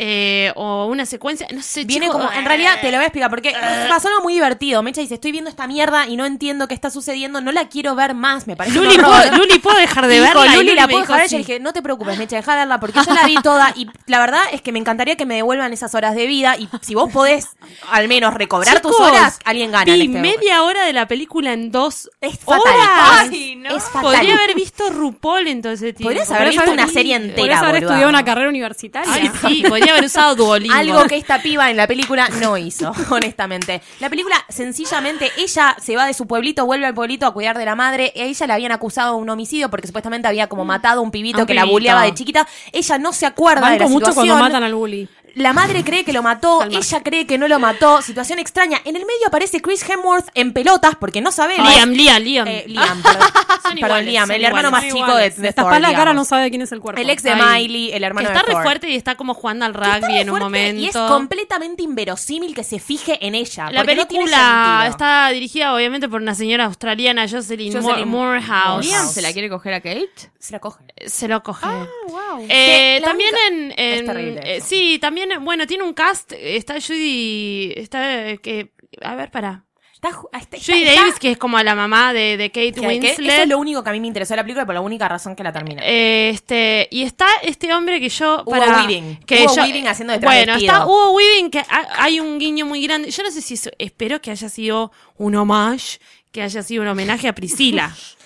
[0.00, 3.06] Eh, o una secuencia, no sé, Viene chico, como, en realidad te lo voy a
[3.06, 3.52] explicar porque
[3.88, 4.80] pasó algo muy divertido.
[4.84, 7.96] Mecha dice, estoy viendo esta mierda y no entiendo qué está sucediendo, no la quiero
[7.96, 8.96] ver más, me parece Luli.
[8.96, 10.46] ¿puedo, Luli, ¿puedo dejar de Y verla?
[10.46, 11.38] Y Luli, la puedo dejar sí.
[11.38, 14.20] Dije, no te preocupes, Mecha, deja de verla porque yo la vi toda y la
[14.20, 17.10] verdad es que me encantaría que me devuelvan esas horas de vida y si vos
[17.12, 17.48] podés
[17.90, 19.92] al menos recobrar tus horas, alguien gana.
[19.92, 22.60] En este media hora de la película en dos Es fatal.
[22.60, 23.28] horas.
[23.32, 23.76] Ay, no.
[23.76, 24.02] Es fatal.
[24.02, 26.04] Podría haber visto RuPaul en todo ese tiempo.
[26.10, 27.36] Podrías haber visto una serie entera.
[27.36, 29.12] Podrías haber estudiado una carrera universitaria.
[29.12, 30.74] Ay, sí, podría haber usado Duolingo.
[30.74, 33.82] Algo que esta piba en la película no hizo, honestamente.
[34.00, 37.64] La película, sencillamente, ella se va de su pueblito, vuelve al pueblito a cuidar de
[37.64, 38.12] la madre.
[38.16, 41.10] A ella le habían acusado de un homicidio porque supuestamente había como matado a un
[41.10, 42.46] pibito un que la bulleaba de chiquita.
[42.72, 44.36] Ella no se acuerda de Banco la mucho situación.
[44.36, 45.08] cuando matan al bully.
[45.38, 46.78] La madre cree que lo mató, Calma.
[46.78, 48.02] ella cree que no lo mató.
[48.02, 48.78] Situación extraña.
[48.84, 51.56] En el medio aparece Chris Hemsworth en pelotas porque no sabe.
[51.56, 52.46] Liam, Liam, Liam.
[52.48, 53.28] Eh, Liam, perdón.
[53.68, 56.14] Perdón, iguales, Liam, son el hermano iguales, más chico de, de Thor, la cara, digamos.
[56.14, 57.02] no sabe quién es el cuerpo.
[57.02, 57.64] El ex de Ay.
[57.68, 58.62] Miley, el que hermano está de re Thor.
[58.62, 60.82] fuerte y está como jugando al Que está rugby re en un fuerte momento.
[60.82, 63.70] Y es completamente inverosímil que se fije en ella.
[63.70, 64.90] La porque no tiene película sentido.
[64.90, 68.86] está dirigida obviamente por una señora australiana, Jocelyn, Jocelyn Moore- Morehouse.
[68.86, 70.08] ¿Liam se la quiere coger a Kate?
[70.38, 70.82] Se la coge.
[71.06, 71.66] Se lo coge.
[71.66, 72.40] wow.
[72.48, 74.66] Eh, Que la también única- en, Es terrible eh, eso.
[74.66, 78.72] sí, también bueno tiene un cast está Judy está que
[79.02, 79.64] a ver para
[79.94, 82.86] Está, está, está- Judy Davis que es como la mamá de, de Kate que- que
[82.86, 84.80] Winslet eso es lo único que a mí me interesó de la película por la
[84.80, 85.82] única razón que la terminé.
[85.84, 89.16] Eh, este y está este hombre que yo Hugo para Weaving.
[89.26, 92.64] que Hugo yo- Weaving haciendo de bueno está Hugo Weaving que ha- hay un guiño
[92.64, 93.10] muy grande.
[93.10, 95.98] Yo no sé si eso- espero que haya sido un homage
[96.30, 97.92] que haya sido un homenaje a Priscila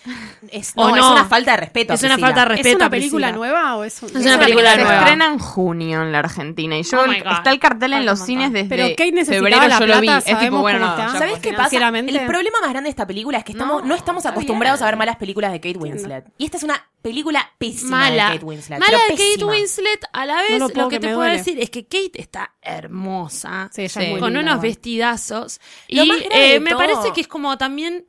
[0.50, 1.05] es, o no, no.
[1.05, 1.92] es una falta de respeto.
[1.94, 2.26] es una Priscila.
[2.26, 3.36] falta de respeto ¿Es una película Priscila.
[3.38, 4.98] nueva o es, un- Es una película se nueva.
[4.98, 8.53] estrena en junio en la Argentina y yo Oh está el cartel en los cines
[8.53, 10.09] desde Pero Kate necesitaba febrero la yo lo vi.
[10.09, 11.07] Es tipo, bueno, no, está.
[11.12, 11.40] ya ¿Sabes fue.
[11.40, 11.88] qué pasa?
[11.88, 14.84] El problema más grande de esta película es que estamos, No, no, estamos acostumbrados bien.
[14.86, 16.24] a ver malas películas de Kate Winslet.
[16.38, 18.78] Y esta es una película pésima mala de Kate Winslet.
[18.80, 19.44] mala de Kate.
[19.44, 21.36] Winslet a la vez No lo que que te puedo duele.
[21.38, 23.98] decir es que Kate está hermosa Sí, Sí.
[24.18, 28.05] con linda, unos vestidazos Lo y eh, me parece que es como también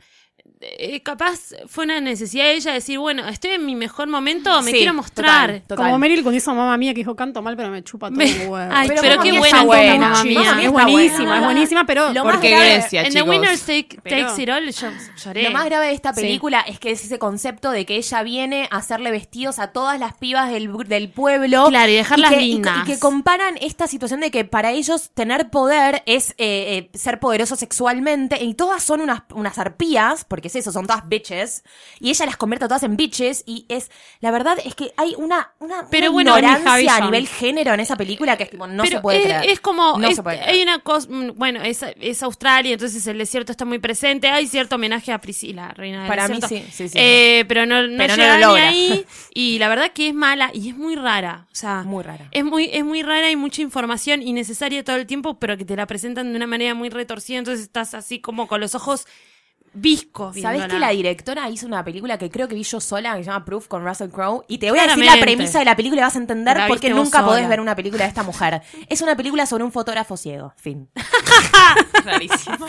[0.77, 4.71] eh, capaz fue una necesidad de ella decir bueno estoy en mi mejor momento me
[4.71, 5.85] Sí, quiero mostrar total, total.
[5.85, 8.49] Como Meryl cuando hizo Mamá Mía que dijo canto mal pero me chupa todo un
[8.49, 8.55] huevo.
[8.71, 9.97] Ay, Pero Mamma qué buena está buena.
[10.09, 10.39] Mamma Mía.
[10.39, 11.37] Mía es está buenísima, buena.
[11.37, 13.61] es buenísima, pero Lo más Porque grave- Grecia, en The chicos.
[13.65, 14.87] Take, Pero- Takes It All yo
[15.23, 16.21] lloré Lo más grave de esta Sí.
[16.21, 19.99] película es que es ese concepto de que ella viene a hacerle vestidos a todas
[19.99, 21.67] las pibas del, del pueblo.
[21.69, 22.77] Claro, y dejarlas que, lindas.
[22.87, 27.19] Y, que comparan esta situación de que para ellos tener poder es eh, eh, ser
[27.19, 28.43] poderoso sexualmente.
[28.43, 31.63] Y todas son unas, unas arpías, porque es eso, son todas bitches.
[31.99, 33.43] Y ella las convierte a todas en bitches.
[33.45, 33.89] Y es,
[34.21, 37.79] la verdad es que hay una, una, Pero una bueno, ignorancia a nivel género en
[37.79, 39.49] esa película que es tipo, no Pero se puede es, creer.
[39.49, 40.51] es como, No es- se puede creer.
[40.51, 44.47] hay una cosa, mm, bueno, es, es Australia, entonces el desierto está muy presente, hay
[44.47, 46.67] cierto homenaje a Priscila, reina del Para mí desierto.
[46.71, 46.97] sí, sí, sí.
[46.99, 48.71] Eh, pero no, no Pero no llega lo logra.
[48.71, 52.03] ni ahí, y la verdad que es mala, y es muy rara, o sea, Muy
[52.03, 52.27] rara.
[52.31, 55.75] es muy, es muy rara y mucha información innecesaria todo el tiempo, pero que te
[55.75, 59.05] la presentan de una manera muy retorcida, entonces estás así como con los ojos
[59.73, 60.67] ¿Sabés viéndola.
[60.67, 63.43] que la directora hizo una película que creo que vi yo sola, que se llama
[63.43, 64.43] Proof con Russell Crowe?
[64.47, 66.67] Y te voy a decir la premisa de la película y vas a entender La
[66.67, 68.61] por qué nunca podés ver una película de esta mujer.
[68.87, 70.53] Es una película sobre un fotógrafo ciego.
[70.57, 70.89] Fin.
[72.05, 72.65] Rarísimo.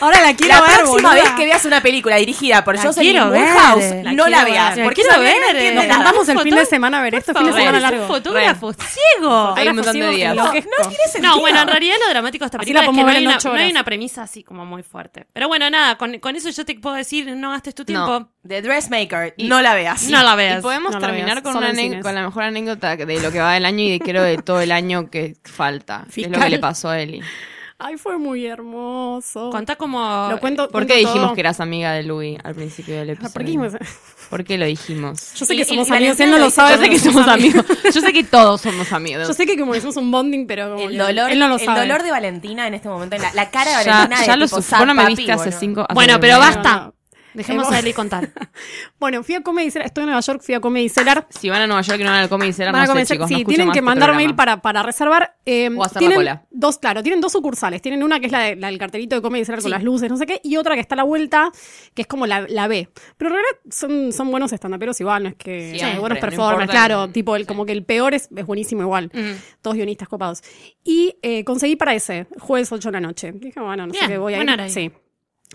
[0.00, 1.14] Ahora la quiero la ver, próxima boluda.
[1.14, 3.40] vez que veas una película dirigida por La Jocelyn quiero ver.
[3.40, 4.76] Morehouse, La no la veas.
[4.76, 4.84] ver.
[4.84, 5.22] Porque La quiero
[5.52, 5.74] ver.
[5.74, 7.98] Nos juntamos el fin de semana a ver esto, fin de Por semana favor, es
[8.00, 8.02] largo.
[8.02, 9.54] un fotógrafo ciego.
[9.56, 10.34] Hay un montón de días.
[10.36, 10.64] No, No tiene
[11.10, 11.34] sentido.
[11.34, 13.02] No, bueno, en realidad lo dramático de esta película la es que
[13.48, 15.26] no hay, una premisa así como muy fuerte.
[15.32, 18.30] Pero bueno, nada, con, con eso yo te puedo decir, no gastes tu tiempo.
[18.48, 20.08] The Dressmaker, no la veas.
[20.08, 20.62] No la Y veas.
[20.62, 21.70] podemos No la terminar con, una
[22.00, 24.60] con la mejor anécdota de lo que va del año y de creo de todo
[24.62, 26.06] el año que falta.
[26.14, 26.44] que Es lo Fiscal.
[26.44, 27.20] que le pasó a Eli.
[27.84, 29.50] Ay, fue muy hermoso.
[29.50, 30.28] Contá como...
[30.30, 30.64] Lo cuento.
[30.64, 31.34] ¿Por cuento qué dijimos todo.
[31.34, 33.32] que eras amiga de Louis al principio del episodio?
[33.32, 33.72] ¿Por qué dijimos?
[34.30, 35.32] ¿Por qué lo dijimos?
[35.36, 36.76] Yo sé Y- que y somos amigos, él no lo lo sabe.
[36.76, 37.64] Yo sé que somos amigos.
[37.92, 39.26] Yo sé que todos somos amigos.
[39.28, 41.64] Yo sé que como hicimos un bonding, pero como El dolor, él no lo el
[41.64, 41.80] sabe.
[41.80, 44.46] dolor de Valentina en este momento, la, la cara de ya, Valentina ya de lo
[44.46, 44.76] tipo, supo.
[44.78, 45.58] Vos no me "Papi, viste hace bueno".
[45.60, 46.92] cinco hace Bueno, pero basta.
[47.34, 48.30] Dejemos a Eli contar.
[48.98, 51.26] Bueno, fui a Comedy Cellar, estoy en Nueva York, fui a Comedy Cellar.
[51.30, 53.06] Si van a Nueva York y no van al Comedy Cellar, Van a no sé,
[53.14, 54.26] chicos, sí, tienen que este mandar programa.
[54.26, 55.34] mail para, para reservar.
[55.44, 56.42] eh, O hacer la cola.
[56.50, 57.82] Dos, claro, tienen dos sucursales.
[57.82, 59.70] Tienen una que es la, de- la del cartelito de Comedy Cellar con Sí.
[59.70, 61.50] las luces, no sé qué, y otra que está a la vuelta,
[61.94, 62.88] que es como la, la B.
[63.16, 66.20] Pero en realidad son, son buenos estandaperos igual, no es que Sí, siempre, buenos no
[66.28, 69.10] performers, claro, el- tipo el, como que el peor es, es buenísimo igual.
[69.62, 70.42] Todos guionistas copados.
[70.84, 73.32] Y eh, conseguí para ese, jueves 8 de la noche.
[73.32, 74.50] Dije, bueno, no sé qué voy a ir.
[74.50, 74.68] hora.
[74.68, 74.92] Sí.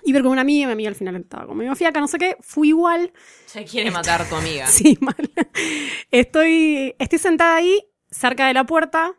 [0.08, 2.38] Y ver con una amiga, mi amiga al final estaba conmigo fiaca, no sé qué,
[2.39, 3.12] fui igual.
[3.45, 4.66] Se quiere matar tu amiga.
[4.68, 5.18] Sí, mal.
[6.12, 7.78] Estoy, estoy sentada ahí,
[8.10, 9.16] cerca de la puerta.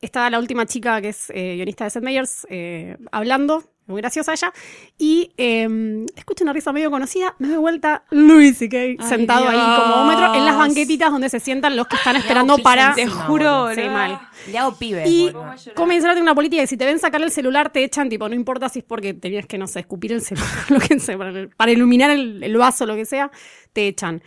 [0.00, 4.32] Está la última chica que es eh, guionista de Seth Meyers eh, hablando, muy graciosa
[4.32, 4.52] ella.
[4.98, 9.06] Y eh, escucho una risa medio conocida, me doy vuelta, Louis C.K.
[9.06, 12.58] sentado ahí como un metro en las banquetitas donde se sientan los que están esperando
[12.58, 12.94] para.
[12.94, 13.74] Te juro, boludo.
[13.74, 14.20] Sí, mal.
[14.50, 15.54] Le hago pibes, Y boludo.
[15.74, 18.28] comenzar a tener una política que si te ven sacar el celular te echan, tipo,
[18.28, 21.18] no importa si es porque tenías que, no sé, escupir el celular, lo que sea,
[21.18, 23.30] para, para iluminar el, el vaso, lo que sea,
[23.72, 24.22] te echan.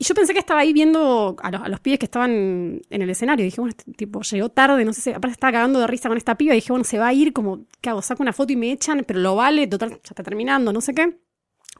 [0.00, 3.10] Y yo pensé que estaba ahí viendo a los, a pibes que estaban en el
[3.10, 3.44] escenario.
[3.44, 6.16] dije, bueno, este tipo llegó tarde, no sé si, aparte estaba cagando de risa con
[6.16, 6.54] esta piba.
[6.54, 8.00] Y dije, bueno, se va a ir, como, ¿qué hago?
[8.00, 10.94] Saco una foto y me echan, pero lo vale, total, ya está terminando, no sé
[10.94, 11.18] qué.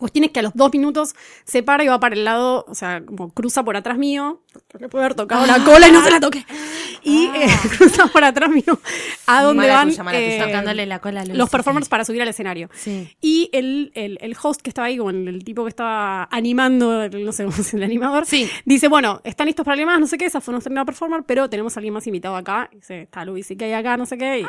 [0.00, 2.74] Cuestión es que a los dos minutos se para y va para el lado, o
[2.74, 4.40] sea, como cruza por atrás mío.
[4.78, 6.44] Le puede haber tocado la cola y no se la toqué.
[7.04, 7.46] Y eh,
[7.78, 8.78] cruza por atrás mío
[9.26, 10.36] a donde Mala van tuya, mala tuya.
[10.36, 11.90] eh, Tocándole la cola a Lucy, los performers sí.
[11.90, 12.68] para subir al escenario.
[12.74, 13.14] Sí.
[13.20, 17.08] Y el, el, el host que estaba ahí, como el, el tipo que estaba animando,
[17.08, 18.50] no sé cómo es el animador, Sí.
[18.64, 21.22] dice, bueno, están listos para alguien más, no sé qué, esa fue nuestra primera performer,
[21.26, 22.68] pero tenemos a alguien más invitado acá.
[22.72, 24.40] Y dice, está Luis y que hay acá, no sé qué.
[24.40, 24.46] Y,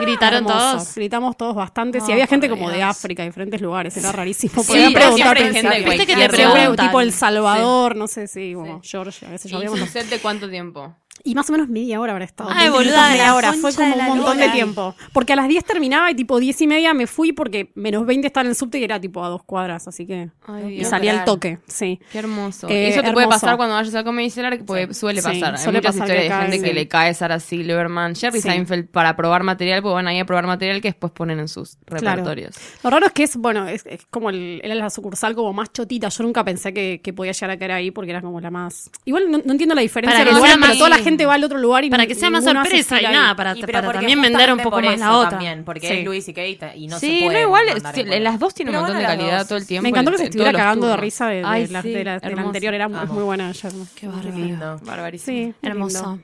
[0.00, 0.54] ¿Gritaron hermoso.
[0.58, 0.94] todos?
[0.94, 1.98] Gritamos todos bastante.
[2.00, 2.82] Oh, y había gente como de.
[2.82, 4.41] África, de diferentes lugares, era rarísimo.
[4.48, 4.72] Sí,
[5.14, 5.90] siempre hay gente de principio.
[5.90, 6.86] Viste que cualquier te Siempre preguntan.
[6.86, 9.56] tipo El Salvador, no sé si, como Georgia, qué sé yo.
[9.56, 10.94] ¿Y habíamos- su set de cuánto tiempo?
[11.24, 12.50] Y más o menos media hora habrá estado.
[12.50, 13.52] Ay, 20 minutos, boluda, media la hora.
[13.52, 14.94] Fue como un montón de tiempo.
[15.12, 18.26] Porque a las 10 terminaba y tipo 10 y media me fui porque menos 20
[18.26, 20.30] estaba en el subte y era tipo a dos cuadras, así que.
[20.46, 22.00] Ay, y salía al toque, sí.
[22.10, 22.68] Qué hermoso.
[22.68, 25.54] Eh, Eso te puede pasar cuando vayas a Comedy Cellar, porque suele Sí, pasar.
[25.56, 26.74] Hay suele muchas pasar historias de gente que sí.
[26.74, 28.48] le cae Sarah Silverman, Jerry Sí.
[28.48, 31.76] Seinfeld para probar material, pues van ahí a probar material que después ponen en sus
[31.86, 32.06] Claro.
[32.22, 32.56] repertorios.
[32.82, 35.72] Lo raro es que es, bueno, es, es como el, era la sucursal como más
[35.72, 36.08] chotita.
[36.08, 38.90] Yo nunca pensé que, que podía llegar a caer ahí porque era como la más.
[39.04, 41.58] Igual no, no entiendo la diferencia que sea pero toda la gente va al otro
[41.58, 44.58] lugar y Para que sea más sorpresa y nada, para, Y para también vender un
[44.60, 45.30] poco más la otra.
[45.30, 45.94] También, porque Sí.
[45.94, 47.38] es Luis y Kate y no sí, se puede.
[47.40, 49.48] no, igual sí, las dos tienen un Pero montón de calidad dos.
[49.48, 49.82] todo el tiempo.
[49.84, 52.18] Me encantó que se estuviera cagando de risa de, de Ay, la, sí, de la-
[52.18, 52.74] de la anterior.
[52.74, 53.04] Era Amo.
[53.06, 53.72] muy buena ayer.
[53.94, 54.80] Qué bárbaro.
[54.84, 55.54] Barbarísimo.
[55.62, 56.18] Hermoso.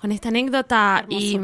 [0.00, 1.38] Con esta anécdota y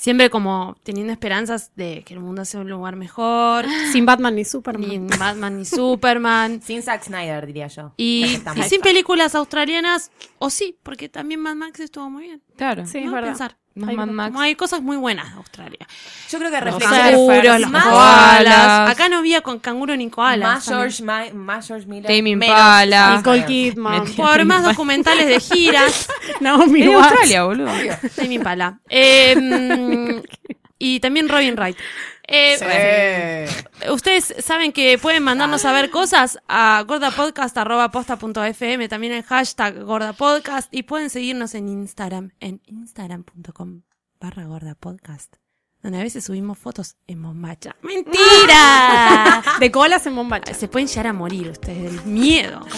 [0.00, 4.46] siempre como teniendo esperanzas de que el mundo sea un lugar mejor, Sin Batman ni
[4.46, 5.06] Superman.
[5.06, 6.62] ni Batman ni Superman.
[6.64, 7.92] Sin Zack Snyder, diría yo.
[7.98, 12.42] Y, sin películas australianas, o sí, porque también Mad Max estuvo muy bien.
[12.56, 12.86] Claro.
[12.86, 13.12] Sí, es ¿no?
[13.12, 13.28] verdad.
[13.28, 13.59] Pensar.
[13.74, 14.28] Más Hay- Mad Max.
[14.30, 15.86] Como hay cosas muy buenas de Australia.
[16.28, 18.90] Yo creo que Los reflexiona canguros, los más, koalas.
[18.90, 20.48] Acá no había con canguro ni koalas.
[20.48, 20.64] más.
[20.66, 22.04] George, Ma- más George Miller.
[22.06, 23.16] Tame Impala.
[23.18, 23.44] Nicole.
[23.46, 24.12] Kidman.
[24.14, 26.08] Por más documentales de giras.
[26.40, 27.06] Naomi de Watts.
[27.12, 27.70] Australia, boludo.
[28.16, 28.80] Tame Impala.
[28.88, 30.20] Eh, mm,
[30.78, 31.76] y también Robin Wright.
[32.32, 33.48] Eh,
[33.90, 40.82] Ustedes saben que pueden mandarnos a ver cosas a gordapodcast.posta.fm, también el hashtag gordapodcast y
[40.84, 43.82] pueden seguirnos en Instagram, en instagram.com
[44.20, 45.36] barra gordapodcast,
[45.82, 47.74] donde a veces subimos fotos en bombacha.
[47.82, 49.42] ¡Mentira!
[49.60, 50.54] De colas en bombacha.
[50.54, 52.60] Se pueden llegar a morir ustedes del miedo.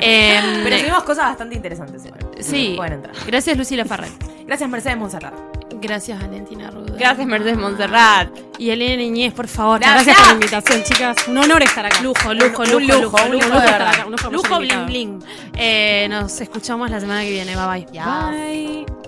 [0.00, 2.20] Em, Pero subimos cosas bastante interesantes igual.
[2.40, 2.74] sí.
[2.76, 3.16] Pueden entrar.
[3.26, 4.12] Gracias Lucila Farret.
[4.46, 5.34] Gracias, Mercedes Monserrat.
[5.80, 6.94] Gracias Valentina Ruda.
[6.98, 8.30] Gracias, Mercedes Montserrat.
[8.58, 9.80] Y Elena Iñez, por favor.
[9.80, 11.16] Gracias por la invitación, chicas.
[11.28, 12.00] Un honor estar acá.
[12.02, 15.24] Lujo, lujo, lujo, un lujo, lujo, lujo, lujo lujo, lujo bling bling.
[15.54, 17.54] Eh, nos escuchamos la semana que viene.
[17.54, 18.84] Bye bye.
[18.84, 19.07] Bye.